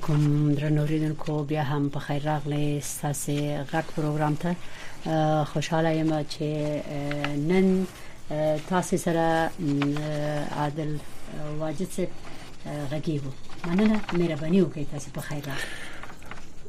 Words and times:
علیکم 0.00 0.54
درنوریدونکو 0.54 1.44
بیا 1.44 1.62
هم 1.62 1.88
بخیر 1.88 2.22
راغلی 2.22 2.80
ستاسو 2.80 3.32
غټ 3.72 3.84
پروګرام 3.96 4.34
ته. 4.42 4.56
خوشاله 5.44 5.90
یم 5.94 6.12
چې 6.22 6.42
نن 7.36 7.86
تاسو 8.68 8.96
سره 8.96 9.50
عادل 10.56 10.96
واجد 11.58 11.90
سے 11.96 12.06
غگیبو 12.92 13.30
مننه 13.66 14.00
مهرباني 14.12 14.62
وکړئ 14.62 14.84
تاسو 14.90 15.10
په 15.14 15.20
خیر 15.20 15.42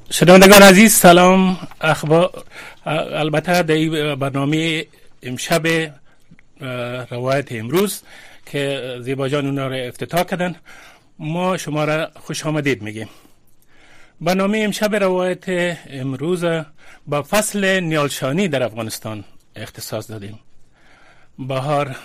شنوندگان 0.10 0.64
عزیز 0.64 0.94
سلام. 0.94 1.58
اخبار 1.82 2.44
البته 2.86 3.62
در 3.62 4.16
برنامه 4.16 4.86
امشب 5.24 5.68
روایت 7.12 7.52
امروز 7.52 8.02
که 8.46 8.98
زیبا 9.02 9.28
جان 9.28 9.46
اونا 9.46 9.68
رو 9.68 9.88
افتتاح 9.88 10.24
کردن 10.24 10.56
ما 11.22 11.58
شما 11.58 11.84
را 11.84 12.12
خوش 12.16 12.46
آمدید 12.46 12.82
میگیم. 12.82 13.10
برنامه 14.22 14.58
امشب 14.58 14.96
روایت 14.96 15.78
امروز 15.90 16.44
با 17.08 17.24
فصل 17.24 17.80
نیالشانی 17.80 18.48
در 18.48 18.64
افغانستان 18.64 19.24
اختصاص 19.56 20.12
دادیم. 20.12 20.40
بهار 21.40 21.96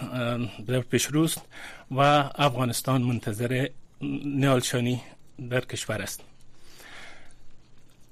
در 0.66 0.80
پیش 0.80 1.08
و 1.90 2.00
افغانستان 2.34 3.02
منتظر 3.02 3.68
نیالشانی 4.24 5.00
در 5.50 5.60
کشور 5.60 6.02
است. 6.02 6.20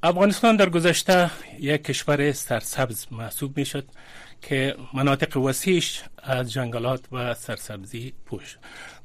افغانستان 0.03 0.57
در 0.57 0.69
گذشته 0.69 1.31
یک 1.61 1.85
کشور 1.85 2.33
سرسبز 2.33 3.07
محسوب 3.11 3.59
می 3.59 3.65
شد 3.65 3.85
که 4.43 4.77
مناطق 4.95 5.37
وسیعش 5.37 6.03
از 6.23 6.53
جنگلات 6.53 7.05
و 7.13 7.35
سرسبزی 7.35 8.13
پوش 8.27 8.57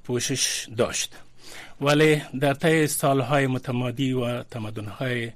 پوشش 0.04 0.68
داشت. 0.78 1.16
ولی 1.82 2.22
در 2.40 2.54
طی 2.54 2.88
سالهای 2.88 3.48
متمادی 3.48 4.14
و 4.14 4.44
تمدنهای 4.44 5.32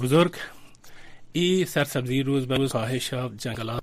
بزرگ 0.00 0.34
این 1.32 1.64
سرسبزی 1.64 2.22
روز 2.22 2.46
به 2.46 2.56
روز 2.56 2.72
کاهش 2.72 3.14
جنگلات 3.14 3.82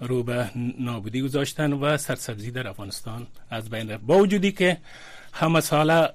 رو 0.00 0.22
به 0.22 0.50
نابودی 0.78 1.22
گذاشتن 1.22 1.72
و 1.72 1.96
سرسبزی 1.96 2.50
در 2.50 2.68
افغانستان 2.68 3.26
از 3.50 3.70
بین 3.70 3.90
رفت. 3.90 4.02
با 4.04 4.18
وجودی 4.18 4.52
که 4.52 4.76
همه 5.32 5.60
ساله 5.60 6.08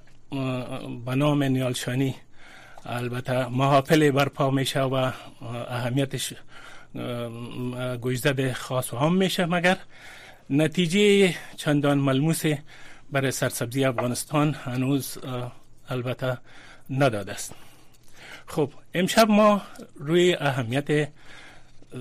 به 1.06 1.14
نام 1.14 1.42
نیالشانی 1.42 2.14
البته 2.86 3.48
محافل 3.48 4.10
برپا 4.10 4.50
میشه 4.50 4.80
و 4.80 5.10
اهمیتش 5.68 6.34
گوشزد 8.00 8.52
خاص 8.52 8.92
و 8.92 8.96
هم 8.96 9.14
میشه 9.14 9.46
مگر 9.46 9.76
نتیجه 10.50 11.34
چندان 11.56 11.98
ملموس 11.98 12.42
برای 13.12 13.30
سرسبزی 13.30 13.84
افغانستان 13.84 14.54
هنوز 14.54 15.18
البته 15.88 16.38
نداده 16.90 17.32
است. 17.32 17.54
خب 18.46 18.72
امشب 18.94 19.30
ما 19.30 19.62
روی 19.94 20.34
اهمیت 20.34 21.08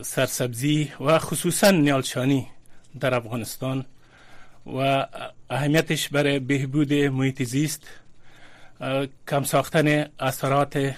سرسبزی 0.01 0.91
و 0.99 1.19
خصوصا 1.19 1.71
نیالشانی 1.71 2.47
در 2.99 3.13
افغانستان 3.13 3.85
و 4.65 5.07
اهمیتش 5.49 6.09
برای 6.09 6.39
بهبود 6.39 6.93
محیط 6.93 7.43
زیست 7.43 7.87
کم 9.27 9.43
ساختن 9.43 10.09
اثرات 10.19 10.95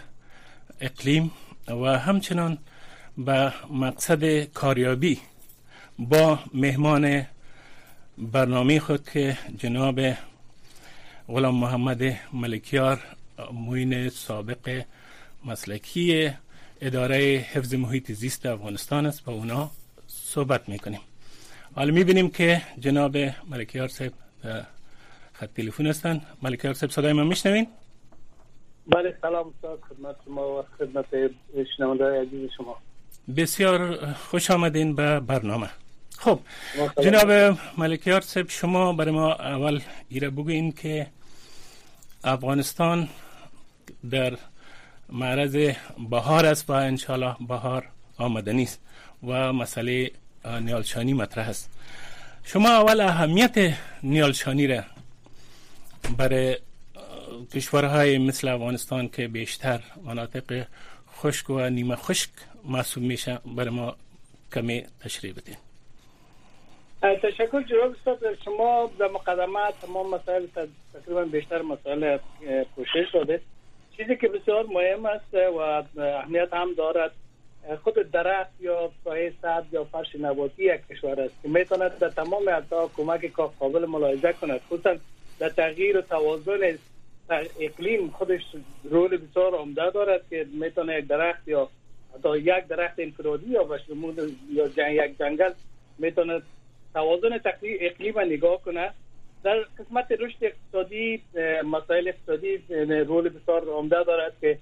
اقلیم 0.81 1.31
و 1.67 1.99
همچنان 1.99 2.57
به 3.17 3.53
مقصد 3.69 4.43
کاریابی 4.43 5.19
با 5.99 6.39
مهمان 6.53 7.25
برنامه 8.17 8.79
خود 8.79 9.09
که 9.09 9.37
جناب 9.57 9.99
غلام 11.27 11.55
محمد 11.55 12.01
ملکیار 12.33 12.99
موین 13.53 14.09
سابق 14.09 14.81
مسلکی 15.45 16.31
اداره 16.81 17.15
حفظ 17.53 17.73
محیط 17.73 18.11
زیست 18.11 18.45
افغانستان 18.45 19.05
است 19.05 19.25
با 19.25 19.33
اونا 19.33 19.71
صحبت 20.07 20.69
می‌کنیم. 20.69 20.99
حالا 21.75 21.93
می‌بینیم 21.93 22.29
که 22.29 22.61
جناب 22.79 23.17
ملکیار 23.49 23.87
صاحب 23.87 24.13
خط 25.33 25.49
تلفن 25.55 25.87
هستن. 25.87 26.21
ملکیار 26.41 26.73
صاحب 26.73 26.91
صدای 26.91 27.13
من 27.13 27.27
میشنوین؟ 27.27 27.67
بله 28.87 29.17
سلام 29.21 29.53
استاد 29.55 29.79
خدمت 29.89 30.15
شما 30.25 30.59
و 30.59 30.63
خدمت 30.77 31.05
شنونده 31.77 32.21
عزیز 32.21 32.49
شما. 32.57 32.77
بسیار 33.37 33.95
خوش 34.13 34.51
آمدین 34.51 34.95
به 34.95 35.19
برنامه. 35.19 35.69
خب 36.23 36.39
جناب 37.03 37.57
ملکیار 37.77 38.21
صاحب 38.21 38.49
شما 38.49 38.93
برای 38.93 39.11
ما 39.11 39.33
اول 39.33 39.81
ایره 40.09 40.29
بگوین 40.29 40.71
که 40.71 41.07
افغانستان 42.23 43.09
در 44.11 44.37
معرض 45.09 45.55
بهار 46.09 46.45
است 46.45 46.69
و 46.69 46.73
انشالله 46.73 47.35
بهار 47.47 47.87
آمدنی 48.17 48.63
است 48.63 48.79
و 49.27 49.53
مسئله 49.53 50.11
نیالشانی 50.45 51.13
مطرح 51.13 51.49
است. 51.49 51.69
شما 52.43 52.69
اول 52.69 53.01
اهمیت 53.01 53.77
نیالشانی 54.03 54.67
را 54.67 54.83
برای 56.17 56.57
کشورهای 57.53 58.17
مثل 58.17 58.47
افغانستان 58.47 59.09
که 59.09 59.27
بیشتر 59.27 59.79
مناطق 60.05 60.67
خشک 61.19 61.49
و 61.49 61.69
نیمه 61.69 61.95
خشک 61.95 62.29
محسوب 62.65 63.03
میشه 63.03 63.39
برای 63.55 63.69
ما 63.69 63.95
کمی 64.53 64.83
تشریح 64.99 65.33
بدین. 65.33 65.55
تشکر 67.03 67.61
جناب 67.61 67.91
استاد 67.91 68.37
شما 68.45 68.91
در 68.99 69.07
مقدمه 69.07 69.71
تمام 69.81 70.09
مسائل 70.15 70.45
تقریبا 70.93 71.23
بیشتر 71.23 71.61
مسائل 71.61 72.17
پوشش 72.75 73.05
داده. 73.13 73.41
چیزی 73.97 74.15
که 74.15 74.27
بسیار 74.27 74.65
مهم 74.65 75.05
است 75.05 75.33
و 75.33 75.57
اهمیت 76.01 76.53
هم 76.53 76.73
دارد 76.73 77.11
خود 77.83 78.11
درخت 78.11 78.51
یا 78.59 78.91
سایه 79.03 79.33
سبز 79.41 79.73
یا 79.73 79.83
فرش 79.83 80.15
نباتی 80.15 80.63
یک 80.63 80.87
کشور 80.87 81.21
است 81.21 81.33
که 81.43 81.49
می‌تواند 81.49 81.99
در 81.99 82.09
تمام 82.09 82.47
اطلاع 82.47 82.89
کمک 82.97 83.31
قابل 83.59 83.85
ملاحظه 83.85 84.33
کند. 84.33 84.61
خصوصا 84.69 84.95
در 85.39 85.49
تغییر 85.49 85.97
و 85.97 86.01
توازن 86.01 86.77
اقلیم 87.59 88.09
خودش 88.09 88.41
رول 88.83 89.17
بسیار 89.17 89.55
عمده 89.55 89.89
دارد 89.89 90.21
که 90.29 90.47
می‌تونه 90.53 90.97
یک 90.97 91.07
درخت 91.07 91.47
یا 91.47 91.69
حتی 92.15 92.37
یک 92.37 92.67
درخت 92.67 92.99
انفرادی 92.99 93.49
یا 93.49 93.63
بشمول 93.63 94.31
یا 94.51 94.67
جنگ 94.67 94.95
یک 94.95 95.17
جنگل 95.17 95.51
می‌تونه 95.97 96.41
توازن 96.93 97.39
اقلیم 97.63 98.19
نگاه 98.19 98.61
کنه. 98.61 98.91
در 99.43 99.59
قسمت 99.59 100.11
رشد 100.11 100.37
اقتصادی 100.41 101.21
مسائل 101.65 102.07
اقتصادی 102.07 102.57
رول 103.03 103.29
بسیار 103.29 103.69
عمده 103.69 104.03
دارد 104.03 104.33
که 104.41 104.57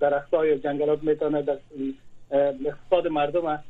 درخت 0.00 0.32
یا 0.32 0.56
جنگلات 0.56 1.02
می‌تونه 1.02 1.42
در 1.42 1.58
اقتصاد 2.66 3.08
مردم 3.08 3.64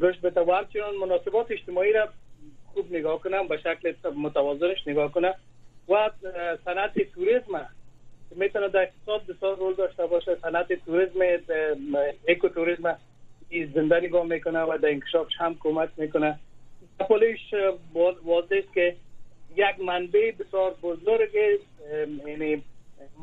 رشد 0.00 0.20
بده 0.20 0.40
و 0.40 0.52
همچنان 0.52 0.94
مناسبات 0.96 1.50
اجتماعی 1.50 1.92
را 1.92 2.08
خوب 2.74 2.92
نگاه 2.92 3.20
کنم 3.20 3.48
به 3.48 3.56
شکل 3.56 3.92
متوازنش 4.16 4.88
نگاه 4.88 5.12
کنم 5.12 5.34
و 5.88 6.10
صنعت 6.64 7.14
توریسم 7.14 7.68
می‌تونه 8.30 8.68
در 8.68 8.82
اقتصاد 8.82 9.26
بسیار 9.26 9.56
رول 9.56 9.74
داشته 9.74 10.06
باشه. 10.06 10.36
صنعت 10.42 10.72
توریسم 10.72 11.20
اکو 12.28 12.48
توریسم 12.48 12.96
زنده 13.74 14.00
نگاه 14.00 14.26
می‌کنه 14.26 14.60
و 14.60 14.78
در 14.82 14.88
انکشافش 14.88 15.32
هم 15.38 15.56
کمک 15.60 15.88
می‌کنه. 15.96 16.38
پولیش 16.98 17.54
واضح 18.24 18.60
که 18.74 18.96
یک 19.56 19.80
منبع 19.80 20.30
بسیار 20.30 20.74
بزرگ 20.82 21.30
یعنی 22.26 22.62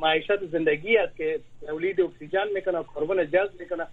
معیشت 0.02 0.46
زندگی 0.46 0.98
است 0.98 1.18
که 1.18 1.40
تولید 1.68 2.02
اکسیژن 2.02 2.48
می‌کنه 2.54 2.84
کربن 2.96 3.26
جذب 3.26 3.60
می‌کنه. 3.60 3.88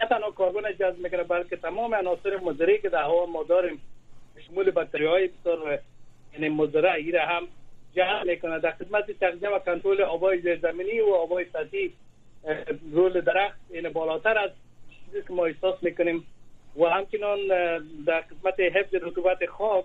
نه 0.00 0.06
تنها 0.08 0.30
کربن 0.30 0.72
جذب 0.72 0.98
می‌کنه 0.98 1.22
بلکه 1.22 1.56
تمام 1.56 1.94
عناصر 1.94 2.36
مضری 2.36 2.78
که 2.78 2.88
در 2.88 3.02
هوا 3.02 3.26
ما 3.26 3.42
داریم 3.42 3.80
شمول 4.46 4.70
باکتری 4.70 5.06
های 5.06 5.28
بسیار 5.28 5.78
یعنی 6.32 6.48
مضره 6.48 6.92
ایره 6.94 7.20
هم 7.20 7.48
جذب 7.96 8.26
می‌کنه. 8.26 8.58
در 8.58 8.72
خدمت 8.72 9.10
تغذیه 9.10 9.48
و 9.48 9.58
کنترل 9.58 10.02
آبای 10.02 10.40
زیرزمینی 10.40 11.00
و 11.00 11.10
آبای 11.10 11.46
سطحی 11.52 11.92
رول 12.92 13.20
درخت 13.20 13.58
یعنی 13.70 13.88
بالاتر 13.88 14.38
از 14.38 14.50
چیزی 14.90 15.22
که 15.22 15.32
ما 15.32 15.46
احساس 15.46 15.82
می‌کنیم. 15.82 16.26
و 16.76 16.84
همچنان 16.84 17.38
در 18.06 18.22
خدمت 18.22 18.60
حفظ 18.60 18.94
رطوبت 18.94 19.46
خاک 19.46 19.84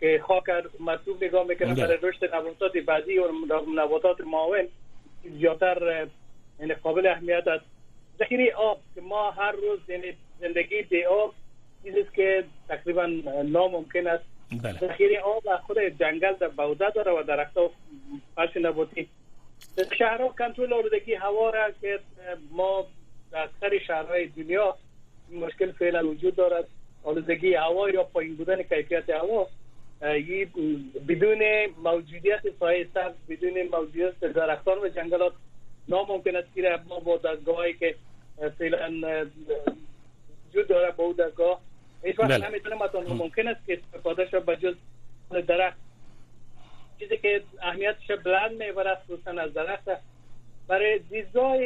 که 0.00 0.22
خاک 0.26 0.44
مطلوب 0.80 1.24
نگاه 1.24 1.46
می‌کنه 1.46 1.74
برای 1.74 1.98
رشد 2.02 2.34
نباتات 2.34 2.76
بعدی 2.76 3.18
و 3.18 3.28
نباتات 3.74 4.20
معاون 4.20 4.68
زیادتر 5.38 6.06
یعنی 6.60 6.74
قابل 6.74 7.06
اهمیت 7.06 7.48
است. 7.48 7.64
ذخیره 8.18 8.54
آب 8.54 8.80
که 8.94 9.00
ما 9.00 9.30
هر 9.30 9.52
روز 9.52 9.78
یعنی 9.88 10.12
زندگی 10.40 10.82
بی 10.82 11.04
آب 11.04 11.34
چیزی 11.84 12.04
که 12.16 12.44
تقریبا 12.68 13.06
ناممکن 13.44 14.06
است. 14.06 14.24
بله. 14.62 14.78
ذخیره 14.78 15.20
آب 15.20 15.56
خود 15.66 15.78
جنگل 15.78 16.32
در 16.32 16.48
بوده 16.48 16.90
داره 16.90 17.12
و 17.12 17.22
درختها 17.22 17.70
فرش 18.36 18.56
نباتی. 18.56 19.08
شهرها 19.98 20.28
کنترل 20.28 20.72
آلودگی 20.72 21.14
هوا 21.14 21.50
را 21.50 21.70
که 21.80 22.00
ما 22.50 22.86
در 23.32 23.42
اکثر 23.42 23.78
شهرهای 23.78 24.26
دنیا 24.26 24.76
مشکل 25.34 25.72
فعلا 25.72 26.08
وجود 26.08 26.36
دارد 26.36 26.64
آلودگی 27.02 27.54
هوا 27.54 27.90
یا 27.90 28.02
پایین 28.02 28.36
بودن 28.36 28.62
کیفیت 28.62 29.10
هوا 29.10 29.48
بدون 31.08 31.42
موجودیت 31.82 32.40
سایه 32.60 32.86
سبز 32.94 33.14
بدون 33.28 33.62
موجودیت 33.72 34.20
درختان 34.20 34.78
و 34.78 34.88
جنگلات 34.88 35.32
ناممکن 35.88 36.36
است 36.36 36.54
که 36.54 36.78
ما 36.88 37.00
با 37.00 37.16
دستگاهی 37.16 37.74
که 37.74 37.94
فعلا 38.58 39.26
وجود 40.48 40.68
داره 40.68 40.90
با 40.90 41.04
اون 41.04 41.16
دستگاه 41.16 41.60
هیچ 42.02 42.18
وقت 42.18 42.28
بله. 42.28 42.48
نمی‌تونه 42.48 42.74
مثلا 42.74 43.14
ممکن 43.14 43.48
است 43.48 43.66
که 43.66 43.80
استفاده 43.94 44.28
شد 44.30 44.44
به 44.44 44.56
جز 44.56 44.74
درخت 45.46 45.76
چیزی 46.98 47.16
که 47.16 47.42
اهمیتش 47.62 48.10
بلند 48.24 48.62
می‌برد 48.62 49.02
خصوصا 49.04 49.30
از 49.30 49.52
درخت. 49.52 49.88
برای 50.68 51.00
زیستگاه 51.10 51.56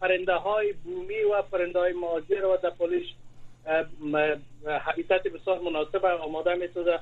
پرنده 0.00 0.34
های 0.34 0.72
بومی 0.72 1.22
و 1.22 1.42
پرنده 1.42 1.78
های 1.78 1.92
مهاجر 1.92 2.44
و 2.44 2.56
در 2.62 2.70
پولیش 2.70 3.14
حبیتت 4.66 5.22
بسیار 5.22 5.58
مناسب 5.58 6.04
و 6.04 6.06
آماده 6.06 6.54
می‌سازه 6.54 6.98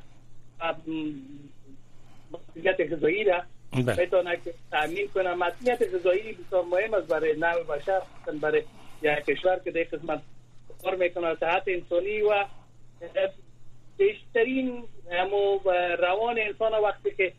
مسئولیت 2.33 2.93
غذایی 2.93 3.25
را 3.25 3.43
بتونه 3.87 4.37
که 4.45 4.55
تامین 4.71 5.09
کنه. 5.15 5.35
مسئولیت 5.35 5.95
غذایی 5.95 6.33
بسیار 6.33 6.65
مهم 6.65 6.95
است 6.95 7.07
برای 7.07 7.37
نوع 7.37 7.63
بشر 7.63 8.03
برای 8.41 8.63
یک 9.03 9.25
کشور 9.25 9.61
که 9.65 9.71
در 9.71 9.83
قسمت 9.83 10.23
کار 10.83 10.95
می‌کنه. 10.95 11.35
صحت 11.35 11.63
انسانی 11.67 12.23
و 12.23 12.45
بیشترین 13.99 14.85
همو 15.11 15.59
روان 15.99 16.39
انسان 16.39 16.73
وقتی 16.73 17.11
که 17.17 17.33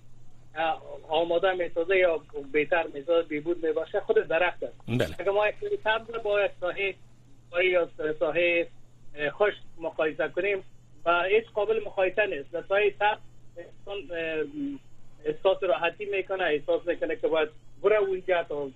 آماده 1.09 1.53
می‌سازه 1.53 1.97
یا 1.97 2.21
بهتر 2.51 2.87
می‌سازه 2.93 3.27
بیبود 3.27 3.65
می‌باشه 3.65 3.99
خود 3.99 4.15
درخت 4.15 4.63
است. 4.63 4.73
بله. 4.87 5.15
اگر 5.19 5.31
ما 5.31 5.47
یک 5.47 5.55
سبز 5.83 6.23
با 6.23 6.45
یک 6.45 6.51
ساحه 6.59 6.95
یا 7.63 7.89
ساحه 8.19 8.67
خوش 9.31 9.53
مقایسه 9.81 10.27
کنیم 10.27 10.63
و 11.05 11.23
هیچ 11.23 11.45
قابل 11.53 11.79
مقایسه 11.85 12.25
نیست. 12.25 12.51
در 12.51 12.63
ساحه 12.69 12.93
سبز 12.99 13.19
احساس 15.25 15.63
راحتی 15.63 16.05
می‌کنه 16.05 16.43
احساس 16.43 16.87
می‌کنه 16.87 17.15
که 17.15 17.27
باید 17.27 17.49
بره 17.83 17.97
اونجا 17.97 18.43
تا 18.43 18.69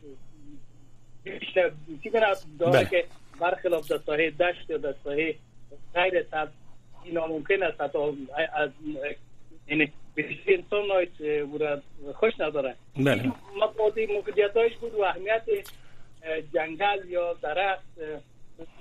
بیشتر. 1.23 1.71
چی 2.03 2.09
کنه؟ 2.09 2.25
داره 2.59 2.71
بله. 2.71 2.85
که 2.85 3.05
برخلاف 3.39 3.87
در 3.91 3.97
ساحه 3.97 4.29
دشت 4.29 4.69
یا 4.69 4.77
در 4.77 4.93
ساحه 5.03 5.35
غیر 5.93 6.23
سبز 6.31 6.51
این 7.03 7.13
ناممکن 7.13 7.63
است. 7.63 7.81
حتی 7.81 7.97
از 8.53 8.69
یعنی 9.67 9.91
بیشتر 10.15 10.51
انسان 10.51 10.83
را 11.59 11.81
خوش 12.13 12.33
نداره 12.39 12.75
بله. 12.97 13.31
مقادی 13.61 14.05
موجودیتایش 14.05 14.73
بود 14.81 14.93
و 14.93 15.01
اهمیت 15.01 15.41
اه، 16.23 16.41
جنگل 16.53 17.09
یا 17.09 17.33
درخت 17.33 17.83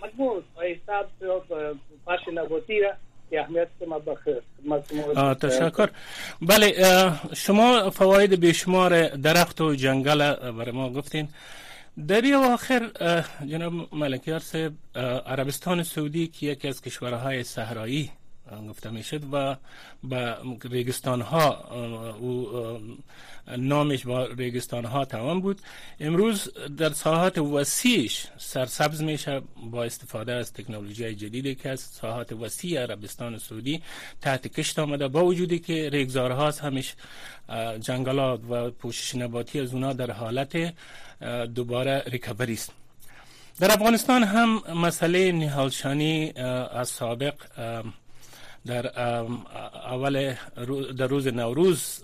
مجموع 0.02 0.42
یا 1.20 1.44
فرش 2.06 2.20
نباتی 2.34 2.80
را 2.80 2.94
تشکر. 5.34 5.88
بله 6.42 6.72
شما 7.34 7.90
فواید 7.90 8.40
بیشمار 8.40 9.08
درخت 9.08 9.60
و 9.60 9.74
جنگل 9.74 10.34
برای 10.52 10.72
ما 10.72 10.90
گفتین. 10.90 11.28
در 12.08 12.34
آخر 12.34 12.90
جناب 13.46 13.72
ملکیار 13.92 14.38
صاحب 14.38 14.72
عربستان 15.26 15.82
سعودی 15.82 16.26
که 16.26 16.46
یکی 16.46 16.68
از 16.68 16.82
کشورهای 16.82 17.44
صحرایی 17.44 18.10
گفته 18.68 18.90
می‌شد 18.90 19.22
و 19.32 19.56
به 20.04 20.36
ریگستان 20.70 21.20
ها 21.20 21.70
او 22.20 22.48
نامش 23.56 24.06
با 24.06 24.26
ریگستان 24.26 24.84
ها 24.84 25.04
تمام 25.04 25.40
بود. 25.40 25.60
امروز 26.00 26.48
در 26.76 26.90
ساحات 26.90 27.38
وسیعش 27.38 28.26
سرسبز 28.38 29.02
میشه 29.02 29.42
با 29.70 29.84
استفاده 29.84 30.32
از 30.32 30.52
تکنولوژی 30.52 31.14
جدیدی 31.14 31.54
که 31.54 31.68
از 31.70 31.80
ساحات 31.80 32.32
وسیع 32.32 32.82
عربستان 32.82 33.38
سعودی 33.38 33.82
تحت 34.20 34.46
کشت 34.48 34.78
آمده. 34.78 35.08
با 35.08 35.24
وجودی 35.24 35.58
که 35.58 35.90
ریگزارهاست 35.90 36.60
همش 36.60 36.94
اه، 37.48 37.78
جنگلات 37.78 38.40
و 38.50 38.70
پوشش 38.70 39.14
نباتی 39.14 39.60
از 39.60 39.74
اونا 39.74 39.92
در 39.92 40.10
حالت 40.10 40.74
دوباره 41.54 42.02
ریکوری 42.06 42.52
است. 42.52 42.72
در 43.60 43.72
افغانستان 43.72 44.22
هم 44.22 44.62
مسئله 44.74 45.32
نهالشانی 45.32 46.32
از 46.72 46.88
سابق 46.88 47.34
در 48.66 49.00
اول 49.86 50.34
در 50.98 51.06
روز 51.06 51.26
نوروز 51.26 52.02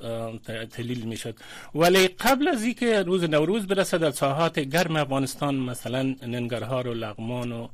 تحلیل 0.71 1.05
می 1.05 1.17
شد 1.17 1.35
ولی 1.75 2.09
قبل 2.09 2.49
از 2.49 2.63
اینکه 2.63 3.03
روز 3.03 3.25
نوروز 3.25 3.67
برسه 3.67 3.99
در 3.99 4.11
ساحات 4.11 4.59
گرم 4.59 4.97
افغانستان 4.97 5.55
مثلا 5.55 6.15
ننگرهار 6.23 6.89
و 6.89 6.95
لغمان 6.95 7.53
و 7.53 7.69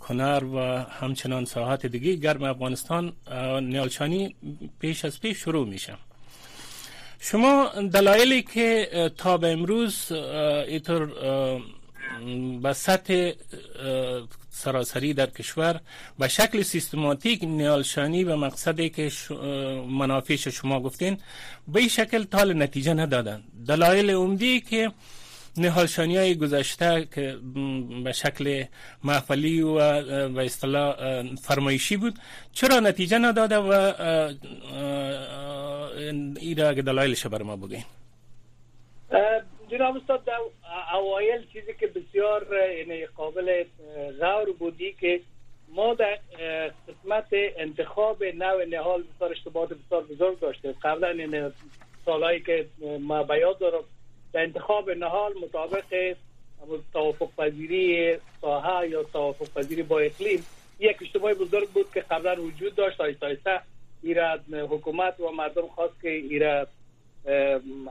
کنر 0.00 0.44
و 0.44 0.58
همچنان 1.00 1.44
ساحات 1.44 1.86
دیگه 1.86 2.14
گرم 2.14 2.42
افغانستان 2.42 3.12
اه، 3.26 3.60
نیالشانی 3.60 4.34
پیش 4.80 5.04
از 5.04 5.20
پیش 5.20 5.36
شروع 5.38 5.66
میشه. 5.68 5.94
شما 7.20 7.68
دلایلی 7.92 8.42
که 8.42 9.10
تا 9.18 9.36
به 9.36 9.52
امروز 9.52 10.12
اینطور 10.12 11.12
به 12.62 12.72
سطح 12.72 13.32
سراسری 14.50 15.14
در 15.14 15.26
کشور 15.26 15.80
به 16.18 16.28
شکل 16.28 16.62
سیستماتیک 16.62 17.44
نیالشانی 17.44 18.24
و 18.24 18.36
مقصدی 18.36 18.90
که 18.90 19.08
ش- 19.08 19.30
اه، 19.30 19.38
منافعش 19.86 20.48
شما 20.48 20.80
گفتین 20.80 21.18
به 21.68 21.80
این 21.80 21.88
شکل 21.88 22.24
تال 22.24 22.62
نتیجه 22.62 22.94
ندادن. 22.94 23.42
دلایل 23.66 24.10
عمدی 24.10 24.60
که 24.60 24.92
نهالشانی 25.56 26.16
های 26.16 26.34
گذشته 26.34 27.08
که 27.14 27.38
به 28.04 28.12
شکل 28.12 28.64
محفلی 29.04 29.60
و 29.60 29.74
به 30.28 30.44
اصطلاح 30.44 31.22
فرمایشی 31.42 31.96
بود 31.96 32.18
چرا 32.52 32.80
نتیجه 32.80 33.18
نداده 33.18 33.56
و 33.58 33.72
را 36.58 36.68
اگه 36.68 36.82
دلایلش 36.82 37.26
بر 37.26 37.42
ما 37.42 37.56
بگین. 37.56 37.84
جناب 39.78 39.96
استاد 39.96 40.24
در 40.24 40.38
اوایل 40.94 41.46
چیزی 41.52 41.74
که 41.80 41.86
بسیار 41.86 42.46
یعنی 42.78 43.06
قابل 43.06 43.64
غور 44.20 44.52
بودی 44.58 44.92
که 44.92 45.20
ما 45.68 45.94
در 45.94 46.18
قسمت 46.88 47.26
انتخاب 47.32 48.24
نوع 48.24 48.64
نهال 48.64 49.02
بسیار 49.02 49.32
اشتباهات 49.32 49.72
بسیار 49.72 50.02
بزرگ 50.02 50.40
داشته 50.40 50.74
قبلا 50.82 51.08
این 51.08 51.52
سالهایی 52.04 52.40
که 52.40 52.66
ما 53.00 53.22
به 53.22 53.38
یاد 53.38 53.58
دارم 53.58 53.84
در 54.32 54.42
انتخاب 54.42 54.90
نهال 54.90 55.32
مطابق 55.42 56.14
توافق 56.92 57.28
پذیری 57.38 58.16
ساحه 58.40 58.88
یا 58.88 59.02
توافق 59.02 59.48
پذیری 59.54 59.82
با 59.82 59.98
اقلیم 59.98 60.46
یک 60.80 60.96
اشتباه 61.02 61.34
بزرگ 61.34 61.68
بود 61.68 61.86
که 61.94 62.00
قبلا 62.00 62.42
وجود 62.42 62.74
داشت. 62.74 63.00
آیسته 63.00 63.26
آیسته 63.26 63.60
ایرا 64.02 64.38
حکومت 64.52 65.20
و 65.20 65.30
مردم 65.30 65.66
خواست 65.66 66.02
که 66.02 66.08
ایرا 66.08 66.60
اه، 66.60 66.66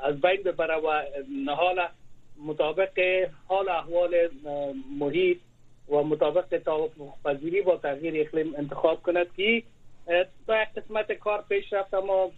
از 0.04 0.22
بین 0.22 0.44
ببره 0.44 0.76
و 0.76 1.02
نهال 1.46 1.88
مطابق 2.46 3.00
حال 3.48 3.70
احوال 3.70 4.30
محیط 5.00 5.38
و 5.90 6.04
مطابق 6.04 6.62
توافق 6.66 7.14
پذیری 7.26 7.62
با 7.62 7.78
تغییر 7.78 8.28
اقلیم 8.28 8.56
انتخاب 8.56 9.02
کند 9.02 9.28
که 9.36 9.64
تا 10.48 10.62
یک 10.62 10.70
قسمت 10.78 11.12
کار 11.12 11.44
پیش 11.50 11.74
رفت 11.74 11.94
اما 11.94 12.32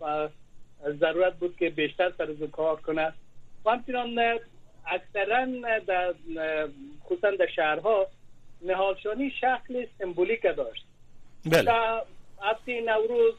ضرورت 1.00 1.34
بود 1.34 1.58
که 1.58 1.70
بیشتر 1.70 2.12
سر 2.18 2.48
کار 2.52 2.82
کند. 2.82 3.14
و 3.66 3.70
همچنان 3.70 4.40
اکثرا 4.86 5.46
در 5.88 6.14
خصوصا 7.04 7.32
در 7.32 7.48
شهرها 7.56 8.08
نهالشانی 8.62 9.32
شکل 9.32 9.86
سمبولیک 10.00 10.42
داشت. 10.42 10.86
بله. 11.46 12.02
هفته 12.42 12.82
نوروز 12.82 13.34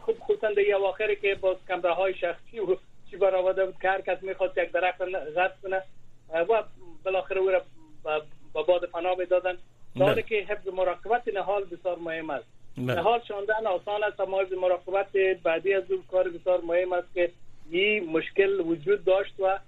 خصوصا 0.00 0.48
در 0.48 0.58
یه 0.58 0.76
اواخری 0.76 1.16
که 1.16 1.34
باز 1.34 1.56
کمره 1.68 1.92
های 1.92 2.14
شخصی 2.14 2.58
و 2.60 2.76
چی 3.10 3.16
برآورده 3.16 3.66
بود 3.66 3.76
که 3.82 3.88
هر 3.90 4.00
کس 4.00 4.22
می‌خواست 4.22 4.58
یک 4.58 4.72
درخت 4.72 5.00
غرب 5.36 5.54
کنه 5.62 5.82
و 6.32 6.62
بالاخره 7.04 7.40
او 7.40 7.48
را 7.48 7.62
به- 8.04 8.22
به 8.54 8.62
باد 8.62 8.86
فنا 8.86 9.14
می‌دادن 9.14 9.58
بله. 9.96 10.06
داره 10.06 10.22
که 10.22 10.34
حفظ 10.36 10.68
مراقبت 10.68 11.28
نهال 11.34 11.64
بسیار 11.64 11.98
مهم 11.98 12.30
است 12.30 12.44
بله. 12.76 12.94
نهال 12.94 13.20
شاندن 13.28 13.66
آسان 13.66 14.04
است 14.04 14.20
اما 14.20 14.40
حفظ 14.40 14.52
مراقبت 14.52 15.12
بعدی 15.42 15.74
از 15.74 15.90
اون 15.90 16.02
کار 16.10 16.28
بسیار 16.28 16.60
مهم 16.60 16.92
است 16.92 17.14
که 17.14 17.30
این 17.70 18.10
مشکل 18.10 18.60
وجود 18.60 19.04
داشت 19.04 19.34
و 19.40 19.58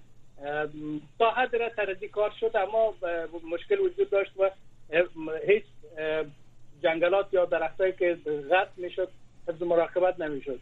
تا 1.19 1.31
حد 1.31 1.55
را 1.55 1.69
کار 2.11 2.33
شد 2.39 2.51
اما 2.55 2.93
مشکل 3.51 3.79
وجود 3.79 4.09
داشت 4.09 4.31
و 4.37 4.49
هیچ 5.47 5.63
جنگلات 6.83 7.33
یا 7.33 7.45
درختایی 7.45 7.93
که 7.93 8.17
غرق 8.49 8.69
می‌شد 8.77 9.09
حفظ 9.47 9.61
مراقبت 9.61 10.19
نمی‌شد. 10.19 10.59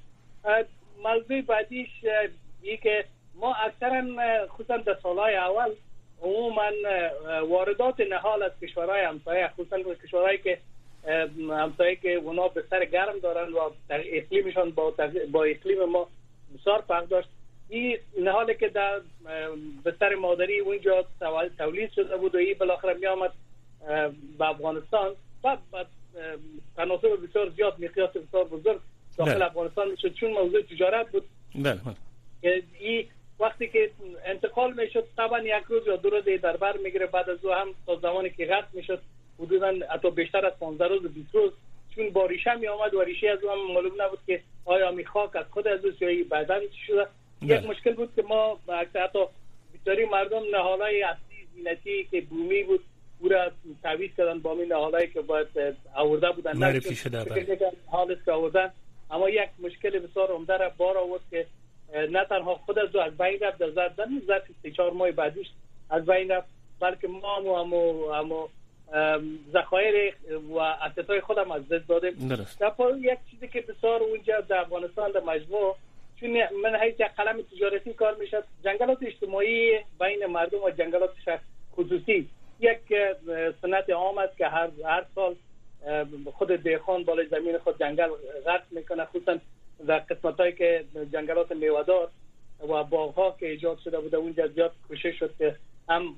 موضوع 1.03 1.41
بعدیش 1.41 1.89
این 2.61 2.77
که 2.77 3.05
ما 3.35 3.53
اکثرا 3.53 4.03
خصوصا 4.47 4.77
در 4.77 4.97
سالهای 5.03 5.35
اول 5.35 5.71
عموما 6.21 6.69
واردات 7.49 7.99
نهال 7.99 8.43
از 8.43 8.51
کشورهای 8.61 9.01
همسایه 9.01 9.47
خصوصا 9.47 9.77
کشورهایی 9.93 10.37
که 10.37 10.57
همسایه 11.49 11.95
که 11.95 12.13
اونا 12.13 12.47
به 12.47 12.63
سر 12.69 12.85
گرم 12.85 13.19
دارن 13.19 13.53
و 13.53 13.69
اقلیمشان 13.89 14.71
با, 14.71 14.93
با 15.31 15.43
اقلیم 15.43 15.83
ما 15.83 16.07
بسیار 16.59 16.83
فرق 16.87 17.07
داشت. 17.07 17.29
این 17.69 17.97
نهالی 18.19 18.55
که 18.55 18.69
در 18.69 19.01
بستر 19.85 20.15
مادری 20.15 20.59
اونجا 20.59 21.05
تولید 21.57 21.91
شده 21.91 22.17
بود 22.17 22.35
و 22.35 22.37
این 22.37 22.55
بالاخره 22.59 22.93
می 22.93 23.07
آمد 23.07 23.31
به 24.37 24.49
افغانستان. 24.49 25.15
و 25.43 25.57
تناسب 26.75 27.27
بسیار 27.27 27.49
زیاد 27.49 27.79
میقیاس 27.79 28.09
بسیار 28.09 28.43
بزرگ 28.43 28.79
داخل 29.17 29.33
بله. 29.33 29.45
افغانستان 29.45 29.91
می‌شد 29.91 30.13
چون 30.13 30.31
موضوع 30.31 30.61
تجارت 30.61 31.11
بود. 31.11 31.23
بله 31.55 31.79
این 32.79 33.07
وقتی 33.39 33.67
که 33.67 33.91
انتقال 34.25 34.73
می‌شد 34.73 35.07
طبعا 35.17 35.39
یک 35.39 35.63
روز 35.69 35.87
یا 35.87 35.95
دو 35.95 36.09
روز 36.09 36.23
در 36.41 36.57
بر 36.57 36.77
می‌گیره. 36.77 37.05
بعد 37.05 37.29
از 37.29 37.45
او 37.45 37.51
هم 37.51 37.67
تا 37.85 37.95
زمانی 37.95 38.29
که 38.29 38.45
غرق 38.45 38.67
می‌شد 38.73 39.01
حدودا 39.39 39.73
حتی 39.93 40.11
بیشتر 40.11 40.45
از 40.45 40.53
15 40.59 40.87
روز 40.87 41.01
20 41.13 41.35
روز 41.35 41.51
چون 41.95 42.09
با 42.09 42.25
ریشه 42.25 42.55
می 42.55 42.67
آمد 42.67 42.93
و 42.93 43.01
ریشه 43.01 43.29
از 43.29 43.43
او 43.43 43.51
هم 43.51 43.73
معلوم 43.73 44.01
نبود 44.01 44.19
که 44.27 44.41
آیا 44.65 44.91
می 44.91 45.05
خاک 45.05 45.35
از 45.35 45.45
خود 45.51 45.67
از 45.67 45.79
یا 46.01 46.25
بعدا 46.29 46.59
شده. 46.87 47.07
یک 47.41 47.49
بله. 47.49 47.67
مشکل 47.67 47.93
بود 47.93 48.15
که 48.15 48.21
ما 48.21 48.59
حتی 48.93 49.19
بسیاری 49.73 50.05
مردم 50.05 50.41
نهالای 50.51 51.03
اصلی 51.03 51.47
زینتی 51.55 52.07
که 52.11 52.21
بومی 52.21 52.63
بود 52.63 52.83
او 53.19 53.29
را 53.29 53.51
تعویض 53.83 54.11
کردن 54.17 54.39
با 54.39 54.51
این 54.51 54.73
نهالایی 54.73 55.07
که 55.07 55.21
باید 55.21 55.47
آورده 55.95 56.31
بودن. 56.31 56.57
معرفی 56.57 56.95
شده. 56.95 57.25
حال 57.85 58.17
که 58.25 58.31
آوردن. 58.31 58.71
اما 59.11 59.29
یک 59.29 59.49
مشکل 59.59 59.99
بسیار 59.99 60.31
عمده 60.31 60.57
را 60.57 60.71
بار 60.77 60.97
آورد 60.97 61.21
که 61.31 61.45
نه 61.93 62.25
تنها 62.25 62.55
خود 62.55 62.79
از 62.79 62.95
از 62.95 63.17
بین 63.17 63.39
رفت 63.39 63.57
در 63.57 63.69
زدن 63.69 64.21
ظرف 64.27 64.43
سه 64.63 64.71
چهار 64.71 64.91
ماه 64.91 65.11
بعدش 65.11 65.45
از 65.89 66.05
بین 66.05 66.31
رفت 66.31 66.47
بلکه 66.79 67.07
ما 67.07 67.35
هم 67.35 67.45
همو 67.45 68.11
همو 68.11 68.47
ذخایر 69.53 70.13
و 70.49 70.57
اسیتای 70.59 71.21
خودم 71.21 71.51
از 71.51 71.69
دست 71.69 71.87
دادیم 71.87 72.27
در 72.27 72.39
یک 72.99 73.19
چیزی 73.31 73.47
که 73.47 73.61
بسیار 73.61 74.03
اونجا 74.03 74.41
در 74.41 74.57
افغانستان 74.57 75.11
در 75.11 75.19
مجموع 75.19 75.75
چون 76.19 76.29
من 76.63 76.75
حیث 76.75 76.93
یک 76.99 77.07
قلم 77.17 77.41
تجارتی 77.41 77.93
کار 77.93 78.15
می‌شد 78.15 78.43
جنگلات 78.63 78.97
اجتماعی 79.01 79.79
بین 79.99 80.25
مردم 80.25 80.63
و 80.63 80.69
جنگلات 80.69 81.09
خصوصی. 81.75 82.29
یک 82.59 82.79
سنت 83.61 83.89
عام 83.89 84.17
است 84.17 84.37
که 84.37 84.47
هر 84.47 84.69
هر 84.85 85.05
سال 85.15 85.35
خود 86.33 86.51
دیخان 86.51 87.03
بالای 87.03 87.27
زمین 87.27 87.57
خود 87.57 87.79
جنگل 87.79 88.09
غرق 88.45 88.63
می‌کنه 88.71 89.05
خصوصا 89.05 89.37
در 89.87 89.99
قسمت 89.99 90.39
هایی 90.39 90.53
که 90.53 90.85
جنگلات 91.13 91.51
میوادار 91.51 92.09
و 92.69 92.83
باغ 92.83 93.13
ها 93.15 93.35
که 93.39 93.49
ایجاد 93.49 93.79
شده 93.79 93.99
بوده 93.99 94.17
اونجا 94.17 94.47
زیاد 94.47 94.71
کوشش 94.87 95.19
شد 95.19 95.33
که 95.37 95.55
هم 95.89 96.15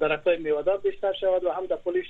درخت 0.00 0.26
های 0.26 0.36
میوادار 0.36 0.78
بیشتر 0.78 1.12
شود 1.12 1.44
و 1.44 1.50
هم 1.50 1.66
در 1.66 1.76
پولش 1.76 2.06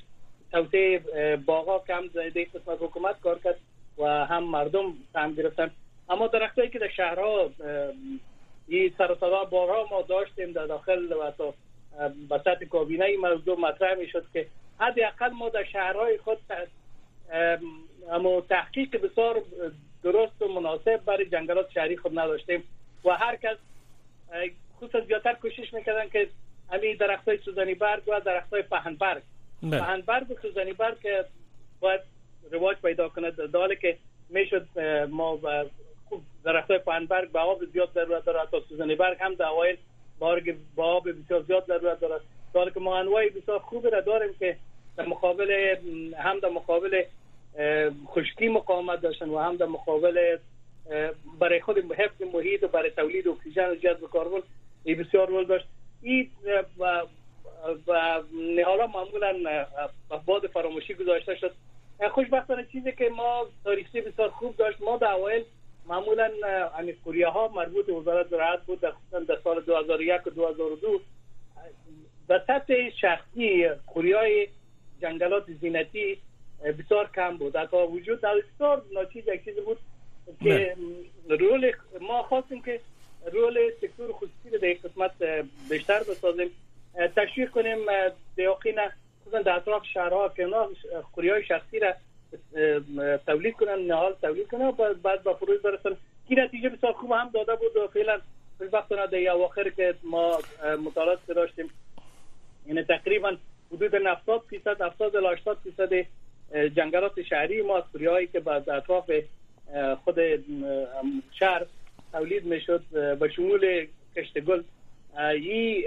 توسعه 0.53 0.99
باغ 1.37 1.69
ها 1.69 1.85
کم 1.89 2.09
زیده 2.09 2.45
قسمت 2.45 2.79
حکومت 2.81 3.21
کار 3.21 3.39
کرد 3.39 3.57
و 3.99 4.05
هم 4.05 4.45
مردم 4.45 4.95
هم 5.15 5.35
گرفتن. 5.35 5.71
اما 6.09 6.27
درخت 6.27 6.59
هایی 6.59 6.71
که 6.71 6.79
در 6.79 6.89
شهرها 6.89 7.51
این 8.69 8.95
سر 8.99 9.13
و 9.13 9.15
صدا 9.15 9.45
بارها 9.45 9.87
ما 9.91 10.03
داشتیم 10.03 10.53
در 10.53 10.67
داخل 10.67 11.13
و 11.13 11.31
تا 11.31 11.55
به 12.29 12.39
سطح 12.39 12.65
کابینه 12.65 13.05
این 13.05 13.21
موضوع 13.21 13.59
مطرح 13.61 13.95
می 13.95 14.07
شد 14.07 14.27
که 14.33 14.47
حداقل 14.81 15.31
ما 15.31 15.49
در 15.49 15.65
شهرهای 15.65 16.19
خود 16.19 16.39
اما 18.11 18.41
تحقیق 18.41 18.97
بسیار 18.97 19.43
درست 20.03 20.43
و 20.43 20.49
مناسب 20.49 20.97
برای 20.97 21.27
جنگلات 21.27 21.71
شهری 21.71 21.97
خود 21.97 22.19
نداشتیم 22.19 22.65
و 23.05 23.11
هر 23.11 23.37
کس 23.37 23.57
خصوصا 24.77 25.01
زیادتر 25.01 25.33
کوشش 25.35 25.75
می‌کردن 25.75 26.09
که 26.09 26.29
همین 26.71 26.97
درخت 26.97 27.29
های 27.29 27.39
سوزنی 27.39 27.75
برگ 27.75 28.03
و 28.07 28.21
درخت 28.21 28.53
های 28.53 28.63
پهنبرگ 28.63 29.23
بله. 29.63 29.79
پهنبرگ 29.79 30.31
و 30.31 30.35
سوزنی 30.43 30.73
برگ 30.73 30.97
باید 31.81 32.01
رواج 32.53 32.77
پیدا 32.77 33.09
کنه 33.09 33.31
داله 33.31 33.77
که 33.77 33.99
می‌شد 34.29 34.67
ما 35.11 35.41
درخت 36.45 36.71
های 36.71 36.79
پهنبرگ 36.79 37.33
به 37.33 37.39
آب 37.39 37.65
زیاد 37.73 37.91
ضرورت 37.95 38.25
داره 38.25 38.49
تا 38.51 38.61
سوزنی 38.61 38.95
برگ 38.95 39.17
هم 39.21 39.35
در 39.35 39.47
اوایل 39.47 39.77
بارگ 40.19 40.57
با 40.75 40.85
آب 40.85 41.09
بسیار 41.11 41.43
زیاد 41.43 41.67
ضرورت 41.67 42.01
داره 42.01 42.21
داره 42.55 42.71
که 42.71 42.81
ما 42.81 42.99
انواعی 42.99 43.31
بسیار 43.31 43.59
خوبی 43.75 43.91
را 43.91 44.01
داریم 44.01 44.35
که 44.39 44.57
در 44.97 45.07
مقابل 45.07 45.77
هم 46.19 46.39
در 46.39 46.49
مقابل 46.49 47.03
خشکی 48.07 48.49
مقاومت 48.49 49.01
داشتن 49.01 49.29
و 49.29 49.39
هم 49.39 49.57
در 49.57 49.67
مقابل 49.67 50.37
برای 51.41 51.61
خود 51.61 51.79
حفظ 51.79 52.23
محیط 52.35 52.63
و 52.63 52.69
برای 52.69 52.91
تولید 52.91 53.29
اکسیژن 53.29 53.71
و 53.71 53.75
جذب 53.75 54.01
کربن 54.13 54.43
این 54.85 55.03
بسیار 55.03 55.29
رول 55.29 55.45
داشت. 55.45 55.67
این 56.03 56.31
و 56.79 58.23
نهالا 58.57 58.87
معمولا 58.87 59.65
باد 60.27 60.47
فراموشی 60.47 60.95
گذاشته 60.95 61.35
شد. 61.35 61.55
خوشبختانه 62.13 62.67
چیزی 62.73 62.93
که 62.93 63.09
ما 63.09 63.47
تاریخی 63.65 64.01
بسیار 64.01 64.29
خوب 64.29 64.57
داشت 64.57 64.83
ما 64.83 64.97
در 64.97 65.13
اوایل 65.13 65.45
معمولا 65.87 66.31
یعنی 66.79 66.93
کوریه 66.93 67.29
ها 67.29 67.49
مربوط 67.49 67.89
وزارت 67.89 68.29
زراعت 68.29 68.63
بود 68.67 68.81
در, 68.81 68.93
سال 69.45 69.61
2001 69.61 70.27
و 70.27 70.31
2002 70.31 70.89
به 70.89 70.99
سطح 70.99 71.04
کوریای 73.87 74.49
جنگلات 75.03 75.45
زینتی 75.61 76.19
بسیار 76.79 77.11
کم 77.15 77.37
بود. 77.37 77.53
در 77.53 77.69
وجود 77.75 78.21
در 78.21 78.35
بسیار 78.35 78.83
ناچیز 78.95 79.29
یک 79.29 79.45
چیز 79.45 79.57
بود 79.57 79.79
که 80.43 80.77
رول 81.29 81.73
ما 82.01 82.23
خواستیم 82.23 82.63
که 82.63 82.81
رول 83.33 83.71
سکتور 83.81 84.13
خصوصی 84.13 84.51
رو 84.53 84.59
در 84.59 84.69
قسمت 84.69 85.13
بیشتر 85.71 86.01
بسازیم. 86.01 86.51
تشویق 87.17 87.51
کنیم 87.51 87.79
دیاقین 88.37 88.79
خصوصا 89.23 89.43
در 89.43 89.57
اطراف 89.57 89.83
شهرها 89.95 90.29
که 90.29 90.43
اونا 90.43 90.69
خوری 91.13 91.45
شخصی 91.45 91.79
را 91.79 91.95
تولید 93.27 93.55
کنن 93.55 93.79
نهال 93.87 94.15
تولید 94.23 94.49
کنن 94.49 94.65
و 94.65 94.95
بعد 95.03 95.23
با 95.23 95.35
فروش 95.35 95.61
برسن. 95.61 95.97
کی 96.29 96.35
نتیجه 96.35 96.69
بسیار 96.69 96.93
خوب 96.93 97.13
هم 97.13 97.31
داده 97.35 97.57
بود 97.57 97.77
و 97.77 97.89
فعلا 97.89 98.21
خوشبختانه 98.59 99.07
در 99.07 99.29
اواخر 99.29 99.71
که 99.71 99.95
ما 100.03 100.39
مطالعات 100.85 101.27
داشتیم 101.27 101.71
یعنی 102.67 102.83
تقریبا 102.83 103.37
حدود 103.73 103.95
70 103.95 104.43
فیصد 104.51 104.81
70 104.81 105.17
الی 105.17 105.27
80 105.27 105.59
فیصد 105.65 106.07
جنگلات 106.77 107.23
شهری 107.23 107.63
ما 107.63 107.83
هایی 108.07 108.27
که 108.27 108.41
بعد 108.41 108.71
اطراف 108.71 109.11
خود 110.05 110.19
شهر 111.33 111.67
تولید 112.13 112.45
می‌شد 112.45 112.83
به 113.21 113.29
شمول 113.29 113.87
کشت 114.17 114.41
گل. 114.41 114.63
ای 115.19 115.87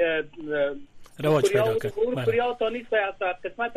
رواج 1.20 1.46
پیدا 1.46 1.76
کرد. 1.76 1.94
قسمت 3.44 3.74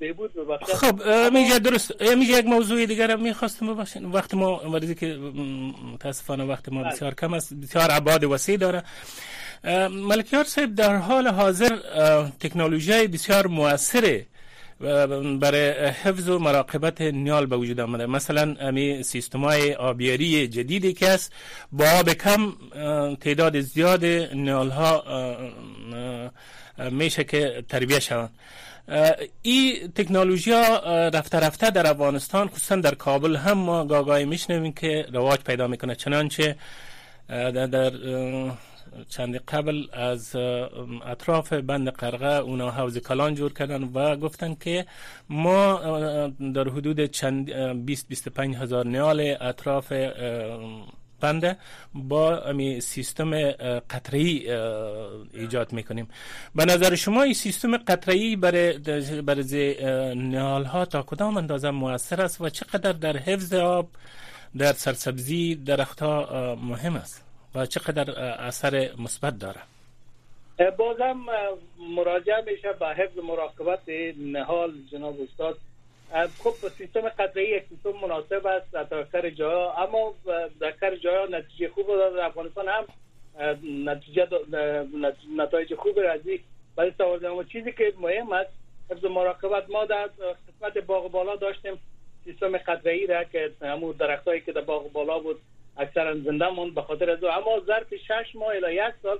بهبود 0.00 0.30
خب 0.62 1.08
میگه 1.32 1.58
درست. 1.58 2.02
میگه 2.02 2.38
یک 2.38 2.46
موضوع 2.46 2.86
دیگر 2.86 3.16
می‌خواستم 3.16 3.74
بباشین 3.74 4.04
وقت 4.04 4.34
ما 4.34 4.56
ولی 4.56 4.94
که 4.94 5.06
متاسفانه 5.94 6.44
وقت 6.44 6.68
ما 6.68 6.82
بله. 6.82 6.92
بسیار 6.92 7.14
کم 7.14 7.34
است. 7.34 7.54
بسیار 7.54 7.90
عباد 7.90 8.24
وسیع 8.24 8.56
داره. 8.56 8.82
ملکیار 9.90 10.44
صاحب 10.44 10.74
در 10.74 10.96
حال 10.96 11.28
حاضر 11.28 11.76
تکنولوژی 12.40 13.06
بسیار 13.06 13.46
موثره. 13.46 14.26
برای 15.40 15.70
حفظ 15.70 16.28
و 16.28 16.38
مراقبت 16.38 17.00
نیال 17.00 17.46
به 17.46 17.56
وجود 17.56 17.80
آمده. 17.80 18.06
مثلا 18.06 18.56
امی 18.60 19.02
سیستم 19.02 19.44
های 19.44 19.74
آبیاری 19.74 20.48
جدیدی 20.48 20.92
که 20.92 21.08
است 21.08 21.32
با 21.72 21.84
آب 22.00 22.12
کم 22.12 22.52
تعداد 23.20 23.60
زیاد 23.60 24.04
نیال 24.04 24.70
ها 24.70 25.04
میشه 26.90 27.24
که 27.24 27.64
تربیه 27.68 28.00
شوند. 28.00 28.30
این 29.42 29.92
تکنولوژی 29.94 30.52
ها 30.52 30.78
رفته 31.08 31.38
رفته 31.40 31.70
در 31.70 31.90
افغانستان 31.90 32.48
خصوصا 32.48 32.76
در 32.76 32.94
کابل 32.94 33.36
هم 33.36 33.58
ما 33.58 33.84
گاگای 33.84 34.24
میشنویم 34.24 34.72
که 34.72 35.06
رواج 35.12 35.40
پیدا 35.40 35.66
می‌کنه. 35.66 35.94
چنانچه 35.94 36.56
در 37.28 37.92
چند 39.08 39.36
قبل 39.36 39.86
از 39.92 40.36
اطراف 41.06 41.52
بند 41.52 41.88
قرغه 41.88 42.26
اونا 42.36 42.70
حوز 42.70 42.98
کلان 42.98 43.34
جور 43.34 43.52
کردن 43.52 43.84
و 43.94 44.16
گفتن 44.16 44.54
که 44.54 44.86
ما 45.28 45.80
در 46.54 46.68
حدود 46.68 47.04
چند 47.04 47.50
20 47.86 48.08
25 48.08 48.56
هزار 48.56 48.86
نیال 48.86 49.36
اطراف 49.40 49.92
بنده 51.20 51.56
با 51.94 52.40
امی 52.40 52.80
سیستم 52.80 53.50
قطری 53.90 54.50
ایجاد 55.34 55.72
می‌کنیم. 55.72 56.08
به 56.54 56.64
نظر 56.64 56.94
شما 56.94 57.22
این 57.22 57.34
سیستم 57.34 57.76
قطری 57.76 58.36
برای 58.36 58.78
برای 59.22 59.76
نیال 60.14 60.64
ها 60.64 60.84
تا 60.84 61.02
کدام 61.02 61.36
اندازه 61.36 61.70
موثر 61.70 62.22
است 62.22 62.40
و 62.40 62.48
چقدر 62.48 62.92
در 62.92 63.16
حفظ 63.16 63.52
آب 63.54 63.88
در 64.58 64.72
سرسبزی 64.72 65.54
درخت 65.54 66.02
ها 66.02 66.54
مهم 66.62 66.96
است؟ 66.96 67.29
و 67.54 67.66
چقدر 67.66 68.10
اثر 68.20 68.90
مثبت 68.98 69.38
داره؟ 69.38 69.60
بازم 70.78 71.26
مراجعه 71.96 72.44
میشه 72.46 72.72
به 72.72 72.86
حفظ 72.86 73.18
مراقبت 73.18 73.88
نهال 74.18 74.72
جناب 74.92 75.16
استاد. 75.20 75.58
خب 76.38 76.68
سیستم 76.78 77.08
قطعی 77.08 77.48
یک 77.48 77.62
سیستم 77.68 77.90
مناسب 78.02 78.46
است 78.46 78.72
در 78.72 78.94
اکثر 78.94 79.30
جاها 79.30 79.82
اما 79.82 80.14
در 80.60 80.68
اکثر 80.68 80.96
جاها 80.96 81.26
نتیجه 81.26 81.68
خوب 81.68 81.86
در 81.86 82.24
افغانستان 82.24 82.68
هم 82.68 82.84
نتیجه 83.84 84.28
نتایج 85.36 85.74
خوب 85.74 86.00
رازی 86.00 86.40
برای 86.76 86.92
آوردن 87.00 87.28
و 87.28 87.44
چیزی 87.44 87.72
که 87.72 87.92
مهم 88.00 88.32
است 88.32 88.50
حفظ 88.90 89.04
مراقبت 89.04 89.70
ما 89.70 89.84
در 89.84 90.06
قسمت 90.06 90.78
باغ 90.78 91.10
بالا 91.10 91.36
داشتیم 91.36 91.78
سیستم 92.24 92.58
قطعی 92.58 93.06
را 93.06 93.24
که 93.24 93.50
همون 93.62 93.92
درختایی 93.92 94.40
که 94.40 94.52
در 94.52 94.60
باغ 94.60 94.92
بالا 94.92 95.18
بود. 95.18 95.40
اکثرا 95.80 96.14
زنده 96.14 96.48
مون 96.48 96.74
به 96.74 96.82
خاطر 96.82 97.10
از 97.10 97.24
اما 97.24 97.60
ظرف 97.66 97.94
6 97.94 98.10
ماه 98.34 98.48
الی 98.48 98.74
یک 98.74 98.94
سال 99.02 99.18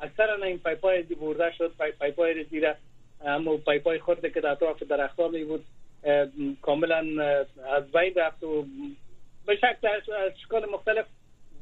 اکثرا 0.00 0.44
این 0.44 0.58
پایپای 0.58 1.02
دی 1.02 1.14
برده 1.14 1.52
شد 1.58 1.72
پایپای 1.98 2.44
زیر 2.44 2.74
اما 3.24 3.56
پایپای 3.56 3.98
خورده 3.98 4.30
که 4.30 4.40
در 4.40 4.50
اطراف 4.50 4.82
درختان 4.82 5.44
بود 5.44 5.64
کاملا 6.62 7.24
از 7.76 7.92
بین 7.92 8.14
رفت 8.16 8.42
و 8.44 8.66
به 9.46 9.56
شکل 9.56 9.88
از 9.88 10.32
شکل 10.46 10.70
مختلف 10.70 11.06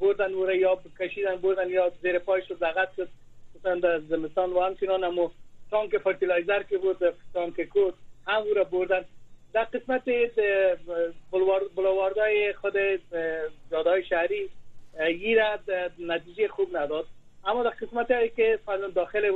بردن 0.00 0.34
او 0.34 0.50
یا 0.50 0.78
کشیدن 1.00 1.36
بردن 1.36 1.70
یا 1.70 1.92
زیر 2.02 2.18
پایش 2.18 2.50
رو 2.50 2.56
دقت 2.56 2.88
شد. 2.96 3.08
مثلا 3.58 3.74
در 3.74 3.98
زمستان 3.98 4.50
و 4.50 4.60
همچنان 4.60 5.04
اما 5.04 5.32
تانک 5.70 5.98
fertilizer 5.98 6.62
که 6.62 6.78
بود 6.78 6.96
تانک 7.34 7.68
کود 7.68 7.94
هم 8.26 8.42
او 8.42 8.54
را 8.54 8.64
بردن. 8.64 9.04
در 9.52 9.64
قسمت 9.64 10.02
بلواردهای 11.76 12.52
خود 12.52 12.74
جادهای 13.70 14.04
شهری 14.04 14.50
را 15.36 15.58
نتیجه 15.98 16.48
خوب 16.48 16.76
نداد. 16.76 17.06
اما 17.44 17.62
در 17.62 17.70
قسمت 17.70 18.10
هایی 18.10 18.28
که 18.28 18.58
داخل 18.94 19.30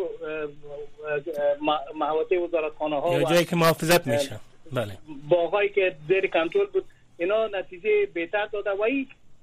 محوطه 1.94 2.38
وزارتخانه 2.38 3.00
ها 3.00 3.20
یا 3.20 3.24
جایی 3.24 3.44
که 3.44 3.56
محافظت 3.56 4.06
میشه. 4.06 4.40
بله. 4.72 4.98
باغایی 5.28 5.68
که 5.68 5.96
زیر 6.08 6.26
کنترل 6.26 6.66
بود 6.66 6.84
اینا 7.18 7.46
نتیجه 7.46 8.06
بهتر 8.06 8.46
داده 8.46 8.70
و 8.70 8.88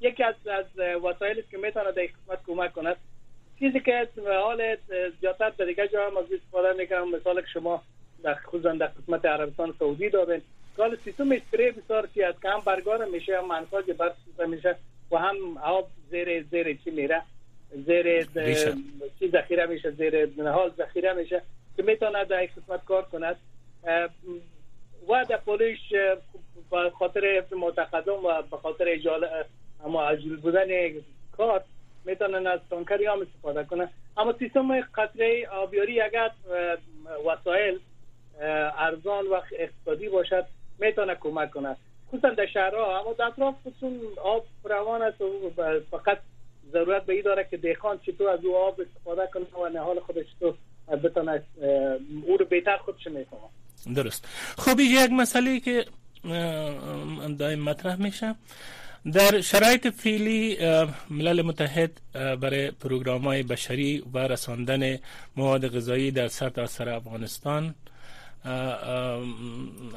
یکی 0.01 0.23
از 0.23 0.35
از 0.47 0.65
وسایلی 1.03 1.43
که 1.51 1.57
می‌تونه 1.57 1.91
در 1.91 2.01
قسمت 2.01 2.39
کمک 2.47 2.73
کند. 2.73 2.97
چیزی 3.59 3.79
که 3.79 4.07
حال 4.43 4.77
زیادتر 5.21 5.49
در 5.49 5.65
دیگه 5.65 5.87
جا 5.87 6.07
هم 6.07 6.17
از 6.17 6.25
استفاده 6.33 6.73
می‌کنم 6.73 7.15
مثال 7.15 7.41
که 7.41 7.47
شما 7.53 7.83
در 8.23 8.35
خصوصا 8.35 8.71
در 8.73 8.87
قسمت 8.87 9.25
عربستان 9.25 9.73
سعودی 9.79 10.09
دادن 10.09 10.41
کال 10.77 10.97
سیستم 11.03 11.31
اسپری 11.31 11.71
بسیار 11.71 12.07
که 12.13 12.27
از 12.27 12.35
کم 12.43 12.59
برگار 12.65 13.05
میشه 13.05 13.37
هم 13.37 13.47
منفاج 13.47 13.91
برس 13.91 14.47
میشه 14.47 14.75
و 15.11 15.17
هم 15.17 15.57
آب 15.57 15.87
زیر 16.11 16.43
زیر 16.43 16.77
چی 16.83 16.91
میره؟ 16.91 17.21
زیر 17.85 18.25
چی 19.19 19.29
ذخیره 19.29 19.65
میشه؟ 19.65 19.91
زیر 19.91 20.29
نهال 20.37 20.71
ذخیره 20.77 21.13
میشه 21.13 21.41
که 21.77 21.83
می‌تونه 21.83 22.25
در 22.25 22.45
قسمت 22.45 22.85
کار 22.85 23.03
کند. 23.03 23.35
و 25.09 25.25
در 25.29 25.37
پولیش 25.37 25.93
به 26.71 26.89
خاطر 26.99 27.43
متقدم 27.51 28.25
و 28.25 28.41
به 28.41 28.57
خاطر 28.57 28.85
اجال 28.87 29.27
اما 29.85 30.03
عجل 30.03 30.35
بودن 30.35 30.67
کار 31.37 31.63
می‌تونن 32.05 32.47
از 32.47 32.59
تانکری 32.69 33.05
هم 33.05 33.21
استفاده 33.21 33.63
کنه. 33.63 33.89
اما 34.17 34.33
سیستم 34.39 34.81
قطره 34.81 35.47
آبیاری 35.47 36.01
اگر 36.01 36.31
وسایل 37.25 37.79
ارزان 38.77 39.27
و 39.27 39.41
اقتصادی 39.59 40.09
باشد 40.09 40.45
می‌تونه 40.79 41.15
کمک 41.15 41.51
کنه. 41.51 41.75
خصوصا 42.09 42.29
در 42.29 42.45
شهرها 42.53 42.99
اما 42.99 43.13
در 43.13 43.25
اطراف 43.25 43.55
آب 44.23 44.45
روان 44.63 45.01
است 45.01 45.21
و 45.21 45.51
فقط 45.91 46.19
ضرورت 46.71 47.05
به 47.05 47.13
این 47.13 47.21
داره 47.21 47.47
که 47.51 47.57
دیخان 47.57 47.99
چطور 48.05 48.29
از 48.29 48.45
او 48.45 48.55
آب 48.57 48.81
استفاده 48.81 49.29
کنه 49.33 49.63
و 49.63 49.69
نهال 49.69 49.99
خودش 49.99 50.25
تو 50.39 50.55
بتونه 51.03 51.43
او 52.27 52.37
رو 52.37 52.45
بهتر 52.45 52.77
خودش 52.77 53.07
می‌کنه. 53.07 53.39
درست. 53.95 54.25
خب 54.57 54.79
یک 54.79 55.11
مسئله 55.11 55.59
که 55.59 55.85
دائم 57.39 57.59
مطرح 57.59 58.01
میشه. 58.01 58.35
در 59.13 59.41
شرایط 59.41 59.87
فعلی 59.87 60.57
ملل 61.09 61.41
متحد 61.41 61.91
برای 62.13 62.71
پروگرام 62.71 63.21
های 63.21 63.43
بشری 63.43 64.03
و 64.13 64.17
رساندن 64.17 64.97
مواد 65.35 65.75
غذایی 65.75 66.11
در 66.11 66.27
سرتاسر 66.27 66.85
سر 66.85 66.89
افغانستان 66.89 67.75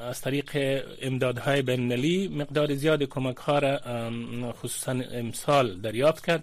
از 0.09 0.20
طریق 0.20 0.50
امدادهای 1.02 1.62
بین‌المللی 1.62 2.28
مقدار 2.28 2.74
زیاد 2.74 3.02
کمک 3.02 3.37
ها 3.37 3.59
را 3.59 3.80
خصوصا 4.52 4.92
امسال 5.12 5.80
دریافت 5.80 6.26
کرد 6.26 6.42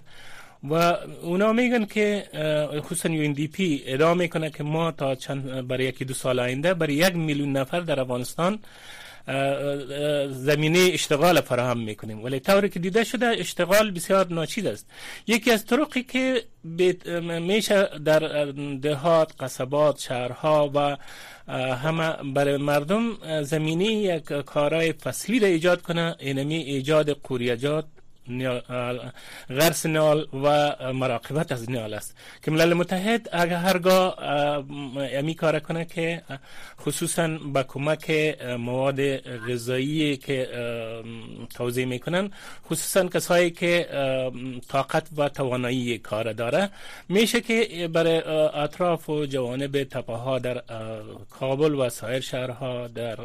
و 0.69 0.73
اونا 1.21 1.53
میگن 1.53 1.85
که 1.85 2.23
خصوصا 2.79 3.09
یو 3.09 3.33
دی 3.33 3.47
پی 3.47 3.83
ادامه 3.85 4.23
می‌کنه 4.23 4.49
که 4.49 4.63
ما 4.63 4.91
تا 4.91 5.15
چند 5.15 5.67
برای 5.67 5.85
یکی 5.85 6.05
دو 6.05 6.13
سال 6.13 6.39
آینده 6.39 6.73
برای 6.73 6.93
یک 6.93 7.15
میلیون 7.15 7.51
نفر 7.57 7.79
در 7.79 7.99
افغانستان 7.99 8.59
زمینه 10.29 10.89
اشتغال 10.93 11.41
فراهم 11.41 11.79
می‌کنیم. 11.79 12.23
ولی 12.23 12.39
طوری 12.39 12.69
که 12.69 12.79
دیده 12.79 13.03
شده 13.03 13.25
اشتغال 13.25 13.91
بسیار 13.91 14.27
ناچیز 14.27 14.65
است. 14.65 14.87
یکی 15.27 15.51
از 15.51 15.65
طرقی 15.65 16.03
که 16.03 16.43
میشه 17.41 17.89
در 18.05 18.45
دهات 18.81 19.31
قصبات 19.39 19.99
شهرها 19.99 20.71
و 20.75 20.97
همه 21.75 22.33
برای 22.33 22.57
مردم 22.57 23.17
زمینه 23.43 23.85
یک 23.85 24.23
کارهای 24.23 24.93
فصلی 24.93 25.39
را 25.39 25.47
ایجاد 25.47 25.81
کنه. 25.81 26.15
اینمی 26.19 26.55
ایجاد 26.55 27.09
قوریجات 27.09 27.85
غرس 29.49 29.85
نال 29.85 30.27
و 30.33 30.75
مراقبت 30.93 31.51
از 31.51 31.69
نال 31.69 31.93
است. 31.93 32.17
که 32.43 32.51
ملل 32.51 32.73
متحد 32.73 33.29
اگر 33.31 33.55
هرگاه 33.55 34.15
امی 35.13 35.35
کار 35.35 35.59
کنه 35.59 35.85
که 35.85 36.21
خصوصا 36.81 37.27
با 37.27 37.63
کمک 37.63 38.11
مواد 38.59 39.17
غذایی 39.17 40.17
که 40.17 40.47
توضیح 41.55 41.85
می‌کنن 41.85 42.31
خصوصا 42.65 43.07
کسایی 43.07 43.51
که 43.51 43.87
طاقت 44.69 45.07
و 45.17 45.29
توانایی 45.29 45.97
کار 45.97 46.33
داره 46.33 46.69
میشه 47.09 47.41
که 47.41 47.89
برای 47.93 48.17
اطراف 48.53 49.09
و 49.09 49.25
جوانب 49.25 49.83
تپه 49.83 50.13
ها 50.13 50.39
در 50.39 50.61
کابل 51.29 51.75
و 51.75 51.89
سایر 51.89 52.19
شهرها 52.19 52.87
در 52.87 53.17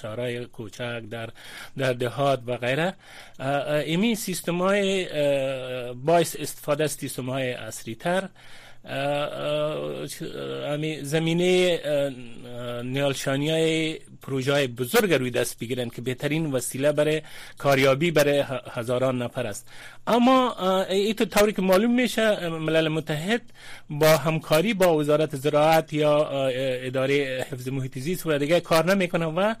شهرهای 0.00 0.44
کوچک 0.44 1.02
در 1.10 1.28
در 1.78 1.92
دهات 1.92 2.40
و 2.46 2.56
غیره 2.56 2.94
امی 3.38 4.14
سیستم 4.14 4.41
های 4.48 5.06
باعث 5.94 6.36
استفاده 6.38 6.84
از 6.84 6.92
سیستم 6.92 7.30
های 7.30 7.52
اصری 7.52 7.94
تر 7.94 8.28
زمینه 11.02 11.80
نیالشانی 12.84 13.50
های 13.50 13.98
پروژه 14.22 14.66
بزرگ 14.66 15.12
روی 15.12 15.30
دست 15.30 15.58
بگیرن 15.58 15.88
که 15.88 16.02
بهترین 16.02 16.52
وسیله 16.52 16.92
برای 16.92 17.22
کاریابی 17.58 18.10
برای 18.10 18.44
هزاران 18.70 19.22
نفر 19.22 19.46
است. 19.46 19.68
اما 20.06 20.54
این 20.90 21.14
طوری 21.14 21.52
که 21.52 21.62
معلوم 21.62 21.94
میشه 21.94 22.48
ملل 22.48 22.88
متحد 22.88 23.42
با 23.90 24.16
همکاری 24.16 24.74
با 24.74 24.96
وزارت 24.96 25.36
زراعت 25.36 25.92
یا 25.92 26.48
اداره 26.86 27.46
حفظ 27.50 27.68
محیط 27.68 27.98
زیست 27.98 28.26
و 28.26 28.38
دیگه 28.38 28.60
کار 28.60 28.94
نمی‌کنه 28.94 29.26
و 29.26 29.54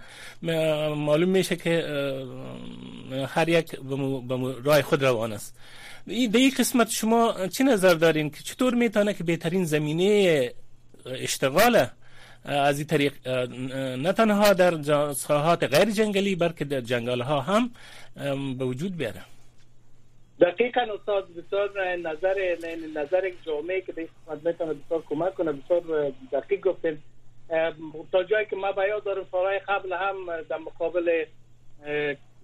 معلوم 0.94 1.28
میشه 1.28 1.56
که 1.56 1.84
هر 3.28 3.48
یک 3.48 3.76
به 3.80 4.54
راه 4.64 4.82
خود 4.82 5.04
روان 5.04 5.32
است. 5.32 5.54
در 6.06 6.38
این 6.38 6.52
قسمت 6.58 6.90
شما 6.90 7.46
چه 7.46 7.64
نظر 7.64 7.94
دارین 7.94 8.30
که 8.30 8.42
چطور 8.42 8.74
می‌تونه 8.74 9.14
که 9.14 9.24
بهترین 9.24 9.64
زمینه 9.64 10.50
اشتغال 11.06 11.86
از 12.44 12.78
این 12.78 12.86
طریق 12.86 13.28
نه 13.98 14.12
تنها 14.12 14.52
در 14.52 15.12
ساحات 15.12 15.64
غیر 15.64 15.90
جنگلی 15.90 16.36
بلکه 16.36 16.64
در 16.64 16.80
جنگل 16.80 17.20
ها 17.20 17.40
هم 17.40 17.70
به 18.58 18.64
وجود 18.64 18.96
بیاره؟ 18.96 19.22
دقیقا 20.40 20.80
استاد 20.80 21.28
بسیار 21.34 21.96
نظر 21.96 22.56
نظر 22.96 23.30
جامعه 23.46 23.80
که 23.80 23.92
به 23.92 24.08
قسمت 24.26 24.46
می‌تونه 24.46 24.74
بسیار 24.74 25.02
کمک 25.08 25.34
کنه 25.34 25.52
بسیار 25.52 26.12
دقیق 26.32 26.60
گفتیم 26.60 27.02
تا 28.12 28.22
جایی 28.22 28.46
که 28.46 28.56
ما 28.56 28.72
بیاد 28.72 29.04
دارم 29.04 29.26
سالهای 29.32 29.58
قبل 29.58 29.92
هم 29.92 30.16
در 30.48 30.58
مقابل 30.58 31.24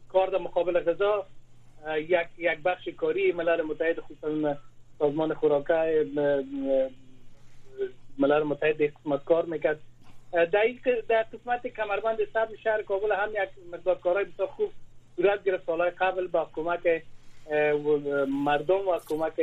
کار 0.08 0.30
در 0.30 0.38
مقابل 0.38 0.80
غذا 0.80 1.26
یک 1.96 2.28
یک 2.38 2.58
بخش 2.58 2.88
کاری 2.88 3.32
ملل 3.32 3.62
متحد 3.62 4.00
خصوصا 4.00 4.56
سازمان 4.98 5.34
خوراکه 5.34 6.06
ملل 8.18 8.42
متحد 8.42 8.82
قسمت 8.82 9.24
کار 9.24 9.44
می‌کرد. 9.44 9.80
در 10.32 10.46
در 11.08 11.22
قسمت 11.22 11.66
کمربند 11.66 12.18
سبز 12.34 12.54
شهر 12.64 12.82
کابل 12.82 13.12
هم 13.12 13.30
یک 13.30 13.48
مقدار 13.72 13.98
کارهای 13.98 14.24
بسیار 14.24 14.48
خوب 14.48 14.70
صورت 15.16 15.44
گرفت. 15.44 15.66
سالهای 15.66 15.90
قبل 15.90 16.26
با 16.26 16.50
کمک 16.54 17.02
مردم 18.28 18.88
و 18.88 18.98
کمک 19.06 19.40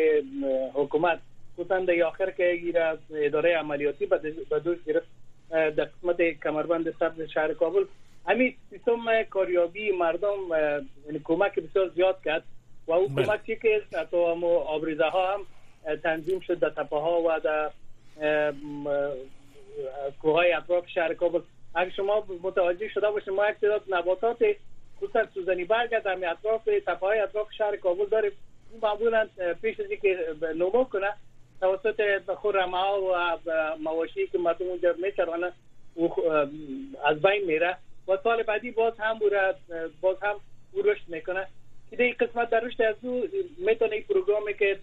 حکومت. 0.73 1.19
خصوصا 1.53 1.79
در 1.79 2.03
آخر 2.03 2.31
که 2.31 2.73
اداره 3.13 3.57
عملیاتی 3.57 4.05
به 4.05 4.17
دوش 4.59 4.77
گرفت. 4.85 5.07
در 5.49 5.85
قسمت 5.85 6.21
کمربند 6.21 6.95
سبز 6.99 7.21
شهر 7.21 7.53
کابل 7.53 7.85
همین 8.27 8.55
سیستم 8.69 9.23
کاریابی 9.23 9.91
مردم 9.91 10.37
یعنی 11.05 11.19
کمک 11.23 11.59
بسیار 11.59 11.89
زیاد 11.89 12.21
کرد 12.25 12.43
و 12.87 12.91
اون 12.91 13.15
بله. 13.15 13.25
کمکی 13.25 13.55
که 13.55 13.81
حتی 13.97 14.17
آبریزه 14.67 15.05
ها 15.05 15.33
هم 15.33 15.45
تنظیم 16.03 16.39
شد 16.39 16.59
در 16.59 16.69
تپه 16.69 16.95
ها 16.95 17.21
و 17.21 17.39
در 17.39 17.71
کوهای 20.21 20.53
اطراف 20.53 20.87
شهر 20.87 21.13
کابل. 21.13 21.39
اگر 21.75 21.89
شما 21.89 22.25
متوجه 22.43 22.87
شده 22.89 23.11
باشید 23.11 23.29
ما 23.29 23.49
یک 23.49 23.55
تعداد 23.55 23.81
نباتات 23.89 24.37
خصوصا 24.97 25.25
سوزنی 25.33 25.63
برگ 25.65 25.89
در 26.03 26.29
اطراف 26.31 26.65
تپه 26.85 27.05
های 27.05 27.19
اطراف 27.19 27.47
شهر 27.57 27.75
کابل 27.75 28.05
داریم. 28.05 28.31
معمولا 28.81 29.27
پیش 29.61 29.79
از 29.79 29.85
اینکه 29.89 30.17
نمو 30.55 30.83
کنه 30.83 31.13
توسط 31.61 32.21
خورما 32.35 33.01
و 33.01 33.37
مواشی 33.83 34.27
که 34.27 34.37
مردم 34.37 34.65
اونجا 34.65 34.95
میچرانه 35.03 35.51
از 37.05 37.21
بین 37.21 37.45
میره. 37.45 37.77
و 38.07 38.17
سال 38.23 38.43
بعدی 38.43 38.71
باز 38.71 38.93
هم 38.99 39.19
باز 40.01 40.17
هم 40.21 40.35
رشد 40.83 41.03
می‌کنه. 41.07 41.47
که 41.91 42.03
این 42.03 42.15
قسمت 42.19 42.49
در 42.49 42.59
رشد 42.59 42.81
از 42.81 42.95
او 43.01 43.27
می‌تونه 43.57 43.93
این 43.93 44.03
پروگرامی 44.03 44.53
که 44.53 44.79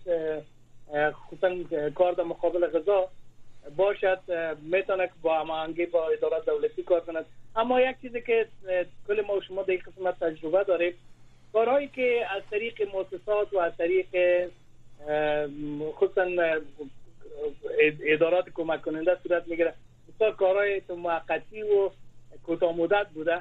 خصوصا 1.13 1.57
کار 1.95 2.13
در 2.13 2.25
مقابل 2.25 2.67
غذا 2.67 3.09
باشد 3.77 4.19
می‌تونه 4.63 5.11
با 5.23 5.41
هماهنگی 5.41 5.87
با 5.87 6.09
اداره 6.09 6.41
دولتی 6.47 6.83
کار 6.83 7.01
کند. 7.01 7.27
اما 7.57 7.81
یک 7.81 8.01
چیزی 8.01 8.21
که 8.21 8.47
کل 9.09 9.21
ما 9.21 9.41
شما 9.41 9.63
در 9.63 9.75
قسمت 9.75 10.21
تجربه 10.21 10.65
داریم 10.65 10.95
کارهایی 11.53 11.89
که 11.89 12.27
از 12.31 12.43
طریق 12.51 12.89
مؤسسات 12.95 13.53
و 13.53 13.59
از 13.59 13.73
طریق 13.77 14.07
خصوصا 15.93 16.27
ادارات 18.07 18.45
کمک 18.55 18.83
کننده 18.83 19.17
صورت 19.23 19.49
می‌گیره. 19.49 19.75
بسیار 20.15 20.37
کارهای 20.37 20.83
موقتی 20.89 21.63
و 21.63 21.91
کوتاه 22.47 22.77
مدت 22.77 23.07
بوده. 23.15 23.41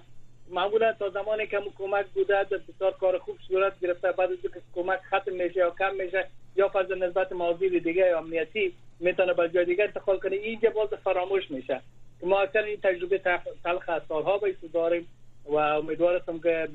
معمولا 0.49 0.93
تا 0.93 1.09
زمانی 1.09 1.47
که 1.47 1.61
کمک 1.77 2.05
بوده 2.05 2.43
بسیار 2.43 2.91
کار 2.91 3.17
خوب 3.17 3.37
صورت 3.47 3.79
گرفته. 3.79 4.11
بعد 4.11 4.31
از 4.31 4.37
که 4.41 4.49
کمک 4.75 4.99
ختم 4.99 5.33
میشه 5.33 5.59
یا 5.59 5.75
کم 5.79 5.95
میشه 5.95 6.27
یا 6.55 6.69
فرض 6.69 6.91
نسبت 6.91 7.31
موازی 7.31 7.79
دیگه 7.79 7.93
یا 7.93 8.17
امنیتی 8.17 8.73
می‌تونه 8.99 9.33
به 9.33 9.49
جای 9.49 9.65
دیگه 9.65 9.83
انتقال 9.83 10.19
کنه. 10.19 10.35
اینجا 10.35 10.69
باز 10.69 10.89
فراموش 10.89 11.51
میشه. 11.51 11.81
ما 12.23 12.39
اکثر 12.41 12.63
این 12.63 12.79
تجربه 12.83 13.17
تلخ 13.63 13.89
از 13.89 14.01
سالها 14.07 14.37
بیسو 14.37 14.67
داریم 14.67 15.07
و 15.45 15.55
امیدوارم 15.55 16.39
که 16.43 16.67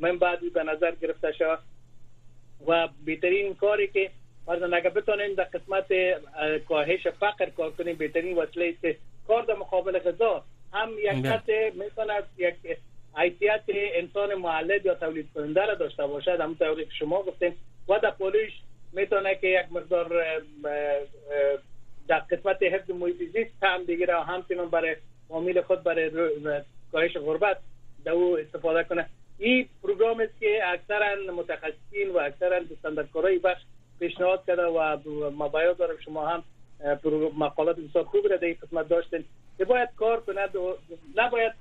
من 0.00 0.18
بعد 0.18 0.52
به 0.52 0.62
نظر 0.62 0.94
گرفته 1.02 1.32
شود. 1.32 1.58
و 2.66 2.88
بهترین 3.04 3.54
کاری 3.54 3.88
که 3.88 4.10
فرض 4.46 4.62
اگه 4.72 4.90
بتونیم 4.90 5.34
در 5.34 5.44
قسمت 5.44 5.86
کاهش 6.68 7.06
فقر 7.06 7.50
کار 7.50 7.70
کنیم 7.70 7.96
بهترین 7.96 8.36
وسیله 8.36 8.74
است 8.82 8.98
کار 9.26 9.42
در 9.42 9.54
مقابل 9.54 9.98
غذا. 9.98 10.44
هم 10.74 10.90
یک 10.98 11.26
خط 11.26 11.48
می‌تونه 11.74 12.22
یک 12.36 12.54
حیثیت 13.16 13.62
انسان 13.68 14.34
معلد 14.34 14.86
یا 14.86 14.94
تولید 14.94 15.28
کننده 15.34 15.66
را 15.66 15.74
داشته 15.74 16.06
باشد. 16.06 16.40
هم 16.40 16.54
طوری 16.54 16.86
شما 16.98 17.22
گفتیم 17.22 17.56
و 17.88 17.98
در 17.98 18.10
پولیش 18.10 18.52
می‌تونه 18.92 19.34
که 19.34 19.46
یک 19.46 19.66
مقدار 19.72 20.24
در 22.08 22.18
قسمت 22.18 22.62
حفظ 22.62 22.90
محیط 22.90 23.16
زیست 23.32 23.62
هم 23.62 23.84
بگیره 23.84 24.16
و 24.16 24.20
همچنان 24.20 24.68
برای 24.70 24.96
معامل 25.30 25.60
خود 25.60 25.82
برای 25.82 26.10
کاهش 26.92 27.16
غربت 27.16 27.56
در 28.04 28.12
او 28.12 28.38
استفاده 28.38 28.84
کنه. 28.84 29.06
این 29.38 29.68
پروگرام 29.82 30.20
است 30.20 30.40
که 30.40 30.60
اکثرا 30.64 31.32
متخصصین 31.32 32.10
و 32.14 32.18
اکثرا 32.18 32.60
استانداردکارای 32.72 33.38
بخش 33.38 33.62
پیشنهاد 33.98 34.46
کرده 34.46 34.66
و 34.66 35.30
ما 35.30 35.48
باید 35.48 35.76
دارم. 35.76 35.96
شما 36.04 36.26
هم 36.26 36.44
مقالات 37.38 37.76
بسیار 37.76 38.04
خوب 38.04 38.28
را 38.28 38.36
در 38.36 38.44
این 38.44 38.56
قسمت 38.62 38.88
داشتین 38.88 39.24
که 39.58 39.64
باید 39.64 39.88
کار 39.96 40.20
کند 40.20 40.56
و 40.56 40.76
نباید 41.16 41.52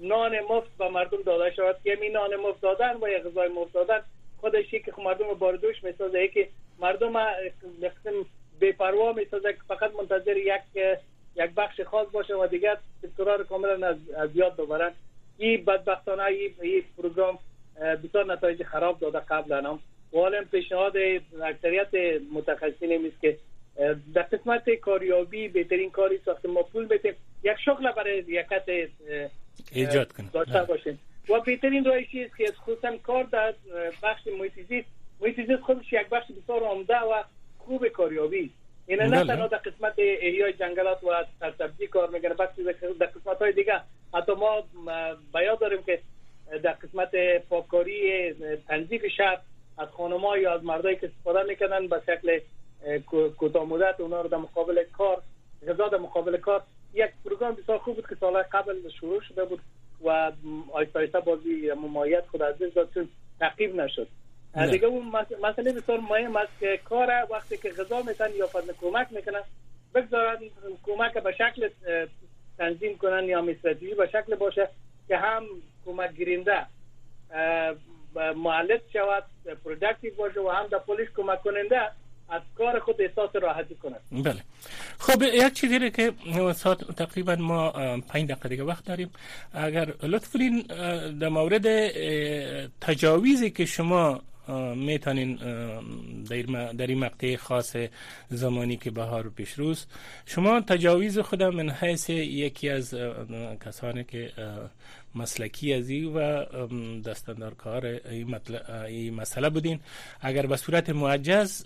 نان 0.00 0.40
مفت 0.40 0.76
به 0.78 0.88
مردم 0.88 1.22
داده 1.22 1.54
شود. 1.54 1.76
که 1.84 1.98
می 2.00 2.08
نان 2.08 2.36
مفت 2.36 2.60
دادن 2.60 2.96
و 3.02 3.08
یا 3.08 3.18
غذای 3.18 3.48
مفت 3.48 3.72
دادن 3.72 4.00
خودش 4.40 4.70
که 4.70 4.92
مردم 5.04 5.34
باردوش 5.34 5.84
می‌سازه 5.84 6.28
که 6.28 6.48
مردم 6.78 7.12
بے 7.80 7.90
بی‌پروا 8.60 9.12
می‌سازه 9.12 9.52
که 9.52 9.58
فقط 9.68 9.94
منتظر 9.94 10.36
یک 10.36 10.62
یک 11.36 11.50
بخش 11.56 11.80
خاص 11.80 12.08
باشه 12.12 12.34
و 12.34 12.46
دیگر 12.46 12.78
سکتورها 13.02 13.44
کاملا 13.44 13.86
از, 13.86 13.96
از 14.16 14.36
یاد 14.36 14.56
ببرن. 14.56 14.92
این 15.38 15.64
بدبختانه 15.64 16.22
این 16.22 16.84
پروگرام 16.96 17.38
بسیار 18.04 18.32
نتایج 18.32 18.62
خراب 18.62 19.00
داده 19.00 19.18
قبل 19.18 19.52
هم. 19.52 19.78
و 20.12 20.18
حالا 20.18 20.44
پیشنهاد 20.50 20.96
اکثریت 21.42 21.88
متخصصین 22.32 23.12
که 23.22 23.38
در 24.14 24.22
قسمت 24.22 24.70
کاریابی 24.70 25.48
بهترین 25.48 25.90
کاری 25.90 26.18
ساخت 26.24 26.46
ما 26.46 26.62
پول 26.62 26.86
بده. 26.86 27.14
یک 27.42 27.56
شغل 27.64 27.92
برای 27.92 28.18
یکت 28.18 28.64
ایجاد 29.72 30.12
کنیم. 30.12 30.30
داشته 30.32 30.62
باشیم. 30.62 30.98
و 31.28 31.40
بهترین 31.40 31.84
چیست 32.10 32.36
که 32.36 32.52
خصوصا 32.52 32.96
کار 32.96 33.24
در 33.24 33.54
بخش 34.02 34.26
محیط 34.26 34.52
زیست 34.68 35.60
خودش 35.62 35.92
یک 35.92 36.08
بخش 36.08 36.26
بسیار 36.30 36.62
عمده 36.62 36.98
و 36.98 37.22
خوب 37.58 37.88
کاریابی. 37.88 38.50
این 38.86 39.02
نه 39.02 39.10
بله. 39.10 39.26
تنها 39.26 39.46
در 39.46 39.58
قسمت 39.58 39.94
احیای 39.98 40.52
جنگلات 40.52 41.04
و 41.04 41.24
سرسبزی 41.40 41.86
کار 41.86 42.10
می‌کنه 42.10 42.34
بخشی 42.34 42.64
در 43.00 43.06
قسمت 43.06 43.38
های 43.38 43.52
دیگه 43.52 43.80
حتی 44.14 44.32
ما 44.32 44.64
بیاد 45.34 45.60
داریم 45.60 45.82
که 45.82 46.00
در 46.62 46.72
قسمت 46.72 47.10
پاکاری 47.48 48.32
تنظیف 48.68 49.06
شهر 49.16 49.38
از 49.78 49.88
خانم‌ها 49.88 50.38
یا 50.38 50.54
از 50.54 50.64
مردایی 50.64 50.96
که 50.96 51.06
استفاده 51.06 51.42
می‌کنن 51.42 51.86
به 51.86 52.02
شکل 52.06 52.40
کوتاه 53.36 53.64
مدت 53.64 54.00
اونا 54.00 54.20
رو 54.20 54.28
در 54.28 54.36
مقابل 54.36 54.84
کار 54.98 55.22
غذا 55.68 55.88
در 55.88 55.98
مقابل 55.98 56.36
کار 56.36 56.62
یک 56.94 57.10
پروگرام 57.24 57.54
بسیار 57.54 57.78
خوب 57.78 57.96
بود 57.96 58.08
که 58.08 58.14
سال 58.14 58.42
قبل 58.42 58.88
شروع 58.88 59.20
شده 59.20 59.44
بود 59.44 59.60
و 60.04 60.32
آیستا 60.72 60.98
آیستا 60.98 61.20
بازی 61.20 61.70
ممایت 61.76 62.26
خود 62.26 62.42
از 62.42 62.54
داد 62.74 62.90
چون 62.94 63.08
تعقیب 63.40 63.76
نشد. 63.76 64.08
دیگه 64.70 64.86
اون 64.86 65.12
مسئله 65.42 65.72
بسیار 65.72 66.00
مهم 66.00 66.36
است 66.36 66.52
که 66.60 66.80
کار 66.84 67.26
وقتی 67.30 67.56
که 67.56 67.70
غذا 67.70 68.02
میتن 68.02 68.30
یا 68.34 68.48
کمک 68.80 69.06
می‌کنن 69.10 69.42
بگذارن 69.94 70.38
کمک 70.86 71.18
به 71.18 71.32
شکل 71.32 71.68
تنظیم 72.58 72.98
کنن 72.98 73.24
یا 73.24 73.38
استراتژی 73.38 73.94
به 73.94 74.06
شکل 74.06 74.34
باشه 74.34 74.68
که 75.08 75.16
هم 75.16 75.42
کمک 75.86 76.12
گیرنده 76.12 76.66
معلد 78.36 78.80
شود 78.92 79.24
پروداکتیو 79.64 80.14
باشه 80.14 80.40
و 80.40 80.48
هم 80.48 80.66
در 80.66 80.78
پلیس 80.78 81.08
کمک 81.16 81.42
کننده. 81.42 81.90
از 82.28 82.42
کار 82.58 82.80
خود 82.80 82.94
احساس 82.98 83.30
راحتی 83.42 83.74
کنند 83.74 84.24
بله. 84.24 84.42
خب 84.98 85.22
یک 85.22 85.52
چیزی 85.52 85.90
که 85.90 86.12
ساعت 86.54 86.96
تقریبا 86.96 87.36
ما 87.36 87.70
پنج 88.08 88.30
دقیقه 88.30 88.48
دیگه 88.48 88.64
وقت 88.64 88.84
داریم. 88.84 89.10
اگر 89.52 89.94
لطف 90.02 90.32
کنین 90.32 90.60
در 91.20 91.28
مورد 91.28 91.88
تجاویزی 92.80 93.50
که 93.50 93.64
شما 93.64 94.20
می‌تونین 94.76 95.36
در 96.72 96.86
این 96.86 96.98
مقطع 96.98 97.36
خاص 97.36 97.76
زمانی 98.28 98.76
که 98.76 98.90
بهار 98.90 99.28
پیش 99.28 99.52
روز 99.52 99.86
شما 100.26 100.60
تجاویز 100.60 101.18
خودم 101.18 101.50
من 101.50 101.70
حیث 101.70 102.10
یکی 102.10 102.68
از 102.68 102.94
کسانی 103.64 104.04
که 104.04 104.32
مسلکی 105.14 105.72
از 105.72 105.90
و 105.90 106.18
دستندار 107.00 107.54
کار 107.54 107.86
این 107.86 109.14
مسئله 109.14 109.50
بودین. 109.50 109.80
اگر 110.20 110.46
به 110.46 110.56
صورت 110.56 110.90
معجز 110.90 111.64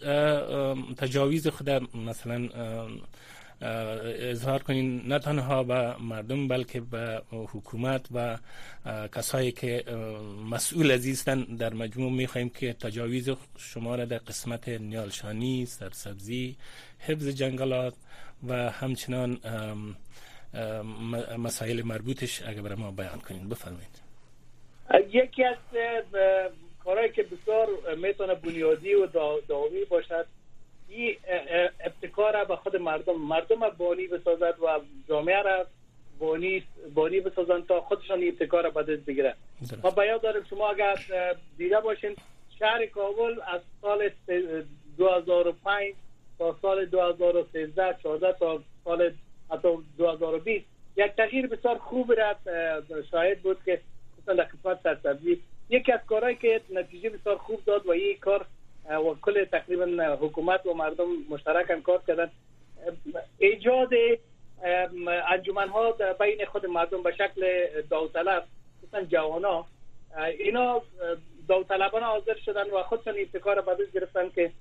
تجاویز 0.97 1.49
خود 1.49 1.71
مثلا 1.97 2.49
اظهار 3.61 4.63
کنین 4.63 5.03
نه 5.07 5.19
تنها 5.19 5.63
به 5.63 5.97
مردم 5.97 6.49
بلکه 6.49 6.81
به 6.81 7.23
حکومت 7.31 8.07
و 8.15 8.39
کسایی 9.15 9.53
که 9.53 9.85
مسئول 10.51 10.91
عزیزتن 10.91 11.41
در 11.43 11.75
مجموع 11.75 12.13
می‌خواهیم 12.13 12.51
که 12.51 12.73
تجاویز 12.73 13.31
شما 13.59 13.95
را 13.95 14.05
در 14.05 14.19
قسمت 14.19 14.69
نیالشانی 14.69 15.67
سرسبزی 15.67 16.57
حفظ 16.99 17.27
جنگلات 17.27 17.95
و 18.49 18.71
همچنان 18.71 19.39
مسائل 21.39 21.83
مربوطش 21.83 22.43
اگر 22.43 22.63
برای 22.63 22.77
ما 22.77 22.91
بیان 22.91 23.21
کنین. 23.29 23.49
بفرمایید. 23.49 24.03
یکی 25.11 25.45
از 25.45 25.57
کارهایی 26.85 27.13
که 27.13 27.23
بسیار 27.23 27.69
می‌تونه 27.97 28.35
بنیادی 28.35 28.95
و 28.95 29.07
داومی 29.49 29.85
باشد 29.89 30.27
این 30.89 31.17
ابتکار 31.81 32.45
به 32.45 32.57
خود 32.57 32.77
مردم 32.77 33.21
مردم 33.21 33.69
بانی 33.79 34.07
بسازد 34.07 34.55
و 34.63 34.81
جامعه 35.09 35.43
را 35.43 35.67
بانی 36.19 36.63
بانی 36.95 37.21
بسازن 37.21 37.61
تا 37.61 37.81
خودشان 37.81 38.23
ابتکار 38.23 38.71
به 38.71 38.83
دست 38.83 39.07
بگیرن 39.07 39.35
ما 39.83 39.91
بیاد 39.91 40.21
داریم 40.23 40.43
شما 40.51 40.71
اگر 40.71 40.97
دیده 41.59 41.81
باشین 41.81 42.17
شهر 42.59 42.87
کابل 42.87 43.41
از 43.47 43.61
سال 43.83 44.11
2005 44.97 45.95
تا 46.39 46.57
سال 46.63 46.87
2013 46.87 47.97
14 48.03 48.33
تا 48.39 48.63
سال 48.85 49.13
حتی 49.51 49.69
2020 49.99 50.65
یک 50.97 51.13
تغییر 51.13 51.47
بسیار 51.47 51.79
خوب 51.79 52.13
را 52.13 52.37
شاهد 53.11 53.41
بود 53.41 53.59
که 53.65 53.81
مثلا 54.23 54.35
در 54.35 54.45
قسمت 54.45 54.83
سرسبزی 54.83 55.43
یکی 55.71 55.93
از 55.93 56.01
کارهایی 56.07 56.37
که 56.37 56.61
نتیجه 56.71 57.11
بسیار 57.11 57.37
خوب 57.37 57.65
داد 57.65 57.87
و 57.87 57.91
این 57.91 58.19
کار 58.19 58.47
و 58.91 59.15
کل 59.23 59.45
تقریبا 59.45 60.17
حکومت 60.21 60.67
و 60.67 60.75
مردم 60.75 61.07
مشترک 61.31 61.71
هم 61.71 61.83
کار 61.83 62.03
کردن. 62.07 62.31
ایجاد 63.39 63.91
انجمن 65.33 65.69
ها 65.69 65.97
بین 66.21 66.45
خود 66.45 66.67
مردم 66.67 67.03
به 67.03 67.13
شکل 67.13 67.67
داوطلب 67.91 68.45
مثلا 68.83 69.05
جوانا 69.05 69.67
اینا 70.39 70.83
داوطلبان 71.49 72.03
حاضر 72.03 72.35
شدن 72.45 72.71
و 72.71 72.83
خودشان 72.83 73.15
ابتکار 73.19 73.61
به 73.61 73.87
گرفتن 73.95 74.29
که 74.35 74.53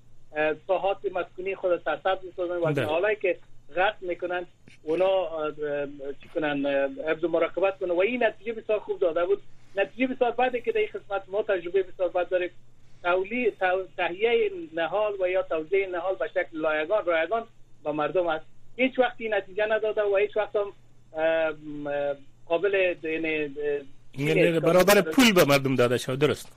ساحات 0.68 0.98
مسکونی 1.12 1.56
خود 1.56 1.84
سرسبز 1.84 2.26
می‌سازن 2.26 2.56
و 2.56 2.66
بله. 2.66 2.86
حالایی 2.86 3.16
که 3.16 3.38
غرق 3.76 3.96
می‌کنن 4.02 4.46
اونا 4.84 5.52
چی 6.24 6.30
کنن 6.36 6.66
حفظ 7.08 7.24
مراقبت 7.24 7.80
کنن. 7.80 7.92
و 7.92 8.00
این 8.00 8.24
نتیجه 8.24 8.54
بسیار 8.54 8.80
خوب 8.80 9.00
داده 9.00 9.26
بود. 9.26 9.42
نتیجه 9.76 10.08
بسیار 10.08 10.32
بعد 10.32 10.64
که 10.64 10.72
در 10.72 10.80
این 10.80 10.88
خدمت 10.88 11.24
ما 11.28 11.44
تجربه 11.44 11.84
بسیار 11.84 12.10
بعد 12.10 12.30
داریم. 12.30 12.50
تولید 13.04 13.54
تهیه 13.98 14.52
نهال 14.74 15.14
و 15.22 15.30
یا 15.30 15.42
توزیع 15.44 15.90
نهال 15.90 16.16
به 16.16 16.28
شکل 16.28 16.48
لایگان 16.54 17.06
رایگان 17.06 17.44
به 17.84 17.92
مردم 17.92 18.28
است. 18.28 18.46
هیچ 18.76 19.00
وقتی 19.00 19.30
نتیجه 19.30 19.66
نداده 19.66 20.04
و 20.04 20.16
هیچ 20.16 20.38
وقت 20.38 20.56
هم 20.56 20.74
قابل 22.46 22.96
یعنی, 24.14 24.60
برابر 24.60 25.02
پول 25.02 25.34
به 25.34 25.46
مردم 25.46 25.76
داده 25.76 25.98
شد 25.98 26.20
درست؟ 26.20 26.52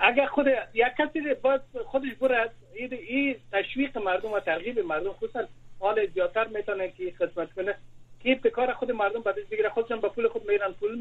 اگر 0.00 0.26
خود 0.26 0.46
یک 0.74 0.86
کسی 0.98 1.20
باید 1.42 1.60
خودش 1.84 2.14
برد 2.20 2.54
این 2.72 3.36
تشویق 3.52 3.98
مردم 3.98 4.32
و 4.32 4.40
ترغیب 4.40 4.78
مردم 4.78 5.12
خصوصا 5.12 5.44
حال 5.84 6.06
زیادتر 6.06 6.46
می‌تونه 6.46 6.88
که 6.88 7.12
خدمت 7.18 7.52
کنه 7.52 7.74
که 8.20 8.32
ابتکار 8.32 8.72
خود 8.72 8.92
مردم 8.92 9.20
به 9.20 9.32
دست 9.32 9.50
بگیره 9.50 9.68
خودشون 9.68 10.00
به 10.00 10.08
پول 10.08 10.28
خود 10.28 10.50
میرن 10.50 10.72
پول 10.72 10.98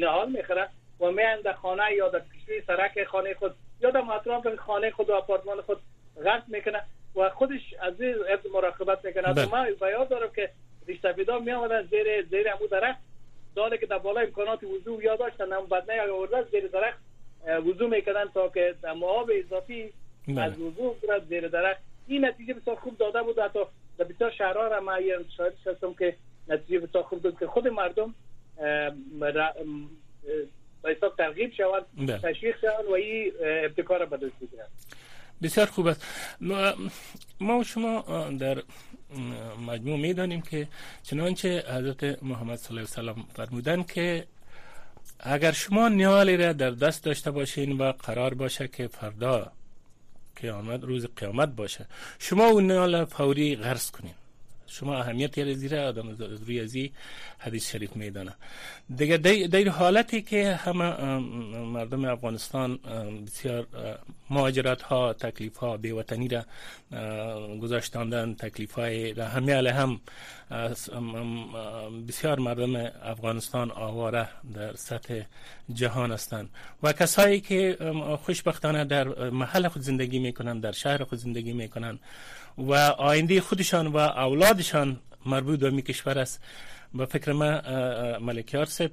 نهال 0.00 0.30
می‌خرن 0.32 0.68
و 1.00 1.10
میان 1.10 1.40
در 1.40 1.52
خانه 1.52 1.92
یا 1.92 2.08
در 2.08 2.18
پیشوی 2.18 2.62
سرک 2.66 3.04
خانه 3.04 3.34
خود 3.34 3.54
یا 3.80 3.90
در 3.90 4.12
اطراف 4.12 4.54
خانه 4.54 4.90
خود 4.90 5.10
و 5.10 5.14
آپارتمان 5.14 5.60
خود 5.60 5.78
غرق 6.24 6.42
می‌کنه 6.48 6.82
و 7.16 7.30
خودش 7.30 7.60
از 7.80 8.00
این 8.00 8.14
مراقبت 8.54 9.04
می‌کنه 9.04 9.28
از 9.28 9.34
بله. 9.34 9.70
ما 9.80 9.88
یاد 9.88 10.08
دارم 10.08 10.30
که 10.36 10.50
ریشتفیدا 10.86 11.38
می 11.38 11.52
آمدن 11.52 11.82
زیر 11.90 12.22
زیر 12.22 12.48
امو 12.52 12.66
درخت 12.66 12.98
داره 13.56 13.78
که 13.78 13.86
در 13.86 13.98
بالا 13.98 14.20
امکانات 14.20 14.64
وضو 14.64 15.02
یا 15.02 15.16
داشتن 15.16 15.52
هم 15.52 15.66
بدنه 15.66 15.96
یا 15.96 16.16
آورده 16.16 16.50
زیر 16.50 16.66
درخت 16.66 16.98
وضو 17.66 17.88
می‌کردن 17.88 18.24
تا 18.34 18.48
که 18.48 18.74
آب 19.02 19.30
اضافی 19.34 19.92
بله. 20.28 20.42
از 20.42 20.60
وضو 20.60 20.96
برد 21.08 21.28
زیر 21.28 21.48
درخت 21.48 21.91
این 22.06 22.24
نتیجه 22.24 22.54
بسیار 22.54 22.76
خوب 22.76 22.98
داده 22.98 23.22
بود. 23.22 23.38
حتی 23.38 23.58
در 23.98 24.04
بسیار 24.04 24.30
شهرها 24.30 24.66
را 24.66 24.80
من 24.80 25.00
شاید 25.36 25.52
هستم 25.66 25.94
که 25.94 26.16
نتیجه 26.48 26.78
بسیار 26.78 27.04
خوب 27.04 27.22
داد 27.22 27.38
که 27.38 27.46
خود 27.46 27.68
مردم 27.68 28.14
به 30.82 30.90
حساب 30.96 31.16
ترغیب 31.16 31.52
شوند 31.52 31.82
بله. 31.96 32.18
تشویق 32.18 32.60
شوند 32.60 32.84
و 32.90 32.92
این 32.92 33.32
ابتکار 33.40 34.06
به 34.06 34.16
دست 34.16 34.34
بگیرند 34.40 34.68
بسیار 35.42 35.66
خوب 35.66 35.86
است. 35.86 36.06
ما 37.40 37.58
و 37.58 37.64
شما 37.64 38.00
در 38.38 38.62
مجموع 39.66 39.98
می‌دانیم 39.98 40.40
که 40.40 40.68
چنانچه 41.02 41.64
حضرت 41.68 42.22
محمد 42.22 42.56
صلی 42.58 42.78
الله 42.78 42.88
علیه 42.98 43.12
وسلم 43.12 43.24
فرمودن 43.34 43.82
که 43.82 44.26
اگر 45.20 45.52
شما 45.52 45.88
نیالی 45.88 46.36
را 46.36 46.52
در 46.52 46.70
دست 46.70 47.04
داشته 47.04 47.30
باشین 47.30 47.78
و 47.78 47.92
قرار 47.92 48.34
باشه 48.34 48.68
که 48.68 48.86
فردا 48.88 49.52
قیامت 50.36 50.84
روز 50.84 51.06
قیامت 51.16 51.48
باشه. 51.48 51.86
شما 52.18 52.46
اون 52.46 52.66
نیال 52.66 53.04
فوری 53.04 53.56
غرس 53.56 53.90
کنین. 53.90 54.14
شما 54.66 54.96
اهمیت 54.96 55.38
یه 55.38 55.54
زیره 55.54 55.80
آدم 55.80 56.08
روی 56.46 56.60
ازی 56.60 56.92
حدیث 57.38 57.72
شریف 57.72 57.96
میدانه. 57.96 58.34
دیگه 58.96 59.16
در 59.46 59.68
حالتی 59.68 60.22
که 60.22 60.54
همه 60.54 61.18
مردم 61.58 62.04
افغانستان 62.04 62.78
بسیار 63.26 63.66
مهاجرت 64.30 64.82
ها 64.82 65.12
تکلیف 65.12 65.56
ها 65.56 65.76
بیوطنی 65.76 66.28
را 66.28 66.44
گذاشتاندن 67.62 68.34
تکلیف 68.34 68.72
های 68.72 69.14
را 69.14 69.28
همه 69.28 69.72
هم 69.72 70.00
بسیار 72.08 72.38
مردم 72.38 72.90
افغانستان 73.02 73.70
آواره 73.70 74.28
در 74.54 74.74
سطح 74.74 75.22
جهان 75.72 76.12
هستند. 76.12 76.50
و 76.82 76.92
کسایی 76.92 77.40
که 77.40 77.76
خوشبختانه 78.24 78.84
در 78.84 79.30
محل 79.30 79.68
خود 79.68 79.82
زندگی 79.82 80.18
می‌کنن 80.18 80.60
در 80.60 80.72
شهر 80.72 81.04
خود 81.04 81.18
زندگی 81.18 81.52
می‌کنن 81.52 81.98
و 82.58 82.74
آینده 82.98 83.40
خودشان 83.40 83.86
و 83.86 83.96
اولادشان 83.96 85.00
مربوط 85.26 85.60
به 85.60 85.70
می 85.70 85.82
کشور 85.82 86.18
است. 86.18 86.42
به 86.94 87.06
فکر 87.06 87.32
ما 87.32 87.60
ملکیار 88.18 88.64
صاحب 88.64 88.90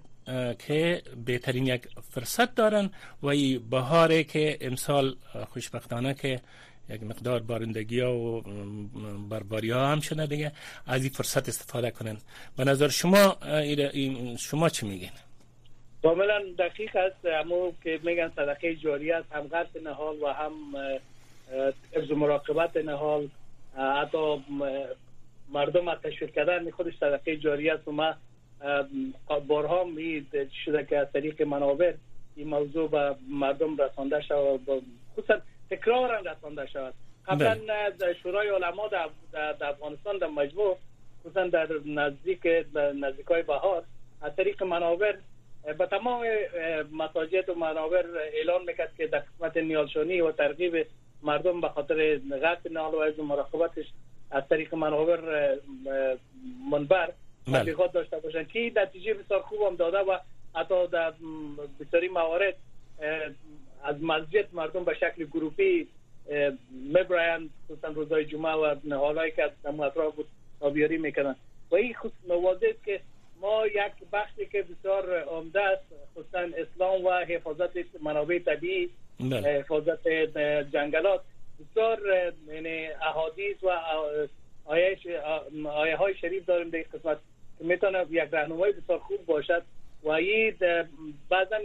که 0.67 1.01
بهترین 1.25 1.67
یک 1.67 1.81
فرصت 2.11 2.55
دارن 2.55 2.89
و 3.21 3.27
این 3.27 3.69
بهاره 3.69 4.23
که 4.23 4.57
امسال 4.61 5.15
خوشبختانه 5.53 6.13
که 6.13 6.39
یک 6.89 7.03
مقدار 7.03 7.39
بارندگی 7.39 7.99
ها 7.99 8.17
و 8.17 8.41
برباری 9.29 9.71
ها 9.71 9.87
هم 9.87 9.99
شده 9.99 10.25
دیگه 10.25 10.51
از 10.87 11.01
این 11.01 11.11
فرصت 11.11 11.49
استفاده 11.49 11.91
کنن. 11.91 12.17
به 12.57 12.63
نظر 12.63 12.87
شما 12.87 13.37
شما 14.39 14.69
چی 14.69 14.85
میگین؟ 14.85 15.09
کاملا 16.03 16.41
دقیق 16.59 16.95
است. 16.95 17.25
همو 17.25 17.71
که 17.83 17.99
میگن 18.03 18.31
صدقه 18.35 18.75
جاری 18.75 19.11
است 19.11 19.31
هم 19.31 19.47
غرس 19.47 19.67
نهال 19.83 20.15
و 20.21 20.33
هم 20.33 20.51
ابز 21.95 22.11
مراقبت 22.11 22.77
نهال. 22.77 23.29
حتی 23.77 24.43
مردم 25.49 25.95
تشویق 25.95 26.31
کردن 26.31 26.71
خودش 26.71 26.93
صدقه 26.99 27.37
جاری 27.37 27.69
است 27.69 27.87
و 27.87 27.91
ما 27.91 28.13
بارها 29.47 29.83
می 29.83 30.25
شده 30.65 30.85
که 30.85 30.97
از 30.97 31.07
طریق 31.13 31.41
منابر 31.41 31.93
این 32.35 32.47
موضوع 32.47 32.89
به 32.89 33.15
مردم 33.29 33.77
رسانده 33.77 34.21
شود 34.21 34.83
خصوصا 35.13 35.41
تکرارا 35.69 36.19
رسانده 36.19 36.65
شود 36.65 36.93
قبلا 37.27 37.55
بله. 37.55 38.13
شورای 38.23 38.49
علما 38.49 38.87
در 38.87 39.09
افغانستان 39.61 40.17
در 40.17 40.27
مجموع 40.27 40.77
خصوصا 41.19 41.47
در 41.47 41.67
نزدیک 41.85 42.47
نزدیک 42.75 43.25
های 43.25 43.43
بهار 43.43 43.83
از 44.21 44.35
طریق 44.35 44.63
منابر 44.63 45.17
به 45.77 45.85
تمام 45.85 46.25
مساجد 46.91 47.49
و 47.49 47.55
منابر 47.55 48.05
اعلان 48.33 48.61
می‌کرد 48.67 48.95
که 48.97 49.07
در 49.07 49.19
قسمت 49.19 49.57
نیالشانی 49.57 50.21
و 50.21 50.31
ترغیب 50.31 50.85
مردم 51.23 51.61
به 51.61 51.69
خاطر 51.69 52.17
قطع 52.43 52.69
نال 52.71 52.93
و 52.93 52.97
از 52.97 53.19
مراقبتش 53.19 53.85
از 54.31 54.43
طریق 54.49 54.75
منابر 54.75 55.19
منبر 56.71 57.09
بله. 57.47 57.59
تبلیغات 57.59 57.93
داشته 57.93 58.19
باشن 58.19 58.43
که 58.43 58.71
نتیجه 58.75 59.13
بسیار 59.13 59.41
خوب 59.41 59.61
هم 59.61 59.75
داده 59.75 59.97
و 59.97 60.17
حتی 60.55 60.87
در 60.87 61.13
بسیاری 61.79 62.07
موارد 62.07 62.55
از 63.83 64.03
مسجد 64.03 64.45
مردم 64.53 64.83
به 64.83 64.93
شکل 64.93 65.25
گروپی 65.25 65.87
میبراین 66.71 67.49
خصوصا 67.65 67.87
روزای 67.87 68.25
جمعه 68.25 68.53
و 68.53 68.75
نهالایی 68.83 69.31
که 69.31 69.43
از 69.43 69.51
اطراف 69.65 70.15
بود 70.15 70.27
تابیاری 70.59 70.97
می‌کنن 70.97 71.35
و 71.71 71.75
این 71.75 71.93
خود 71.93 72.13
نوازه 72.29 72.75
که 72.85 73.01
ما 73.41 73.67
یک 73.67 74.09
بخشی 74.13 74.45
که 74.45 74.63
بسیار 74.63 75.23
عمده 75.23 75.61
است 75.61 75.83
خصوصا 76.15 76.39
اسلام 76.39 77.05
و 77.05 77.11
حفاظت 77.11 77.69
منابع 78.03 78.39
طبیعی. 78.39 78.89
حفاظت 79.21 80.07
جنگلات. 80.73 81.21
بسیار 81.59 81.99
یعنی 82.47 82.87
احادیث 82.87 83.63
و 83.63 83.69
آیه 84.65 85.97
های 85.97 86.15
شریف 86.21 86.45
داریم 86.45 86.69
در 86.69 86.79
قسمت 86.79 87.17
که 87.57 87.63
می‌تونه 87.65 88.05
یک 88.09 88.29
راهنمای 88.31 88.71
بسیار 88.71 88.99
خوب 88.99 89.25
باشد 89.25 89.63
و 90.03 90.09
این 90.09 90.55
بعضا 91.29 91.57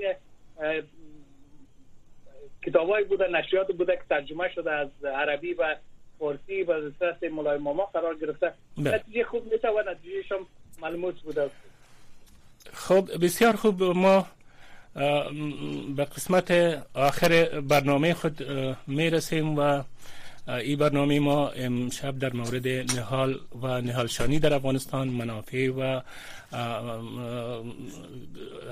کتابایی 2.66 3.04
بوده 3.04 3.28
نشریات 3.28 3.72
بوده 3.72 3.96
که 3.96 4.02
ترجمه 4.10 4.52
شده 4.54 4.72
از 4.72 4.88
عربی 5.04 5.54
و 5.54 5.76
فارسی 6.18 6.62
و 6.62 6.90
دسترس 6.90 7.22
مولای 7.22 7.58
ماما 7.58 7.84
قرار 7.84 8.14
گرفته. 8.18 8.52
بله. 8.78 8.94
نتیجه 8.94 9.24
خوب 9.24 9.52
میشه 9.52 9.68
و 9.68 9.82
نتیجه 9.90 10.22
شما 10.22 10.46
ملموس 10.82 11.20
بوده. 11.20 11.50
خب 12.72 13.08
بسیار 13.22 13.56
خوب. 13.56 13.82
ما 13.82 14.26
به 15.96 16.04
قسمت 16.04 16.50
آخر 16.94 17.60
برنامه 17.60 18.14
خود 18.14 18.46
می‌رسیم 18.86 19.58
و 19.58 19.82
این 20.48 20.78
برنامه 20.78 21.20
ما 21.20 21.48
امشب 21.48 22.18
در 22.18 22.32
مورد 22.32 22.68
نهال 22.68 23.40
و 23.62 23.80
نهالشانی 23.80 24.38
در 24.38 24.54
افغانستان 24.54 25.08
منافع 25.08 25.68
و 25.68 26.00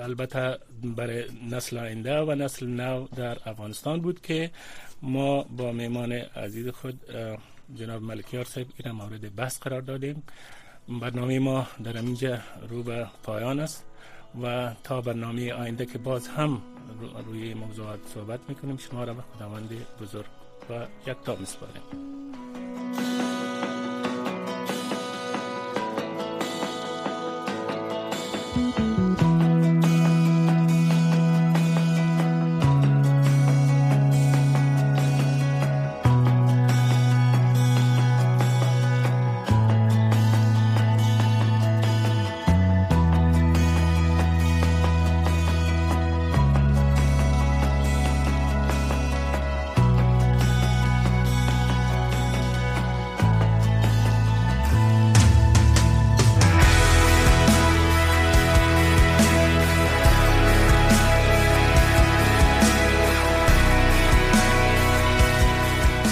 البته 0.02 0.58
برای 0.82 1.24
نسل 1.50 1.78
آینده 1.78 2.20
و 2.20 2.34
نسل 2.34 2.66
نو 2.66 3.06
در 3.16 3.38
افغانستان 3.46 4.00
بود 4.00 4.20
که 4.20 4.50
ما 5.02 5.42
با 5.42 5.72
میمان 5.72 6.12
عزیز 6.12 6.68
خود 6.68 7.00
جناب 7.74 8.02
ملکیار 8.02 8.44
صاحب 8.44 8.66
این 8.84 8.94
مورد 8.94 9.36
بحث 9.36 9.58
قرار 9.58 9.80
دادیم. 9.80 10.22
برنامه 10.88 11.38
ما 11.38 11.66
در 11.84 11.96
اینجا 11.96 12.38
رو 12.68 12.82
به 12.82 13.06
پایان 13.22 13.60
است. 13.60 13.84
و 14.42 14.74
تا 14.84 15.00
برنامه 15.00 15.52
آینده 15.52 15.86
که 15.86 15.98
باز 15.98 16.28
هم 16.28 16.62
روی 17.26 17.54
موضوعات 17.54 18.00
صحبت 18.14 18.40
می‌کنیم 18.48 18.76
شما 18.76 19.04
را 19.04 19.14
به 19.14 19.22
خداوند 19.22 19.70
بزرگ 20.02 20.26
و 20.70 20.86
یک 21.06 21.16
تا 21.24 21.36
میسپاریم. 21.36 22.21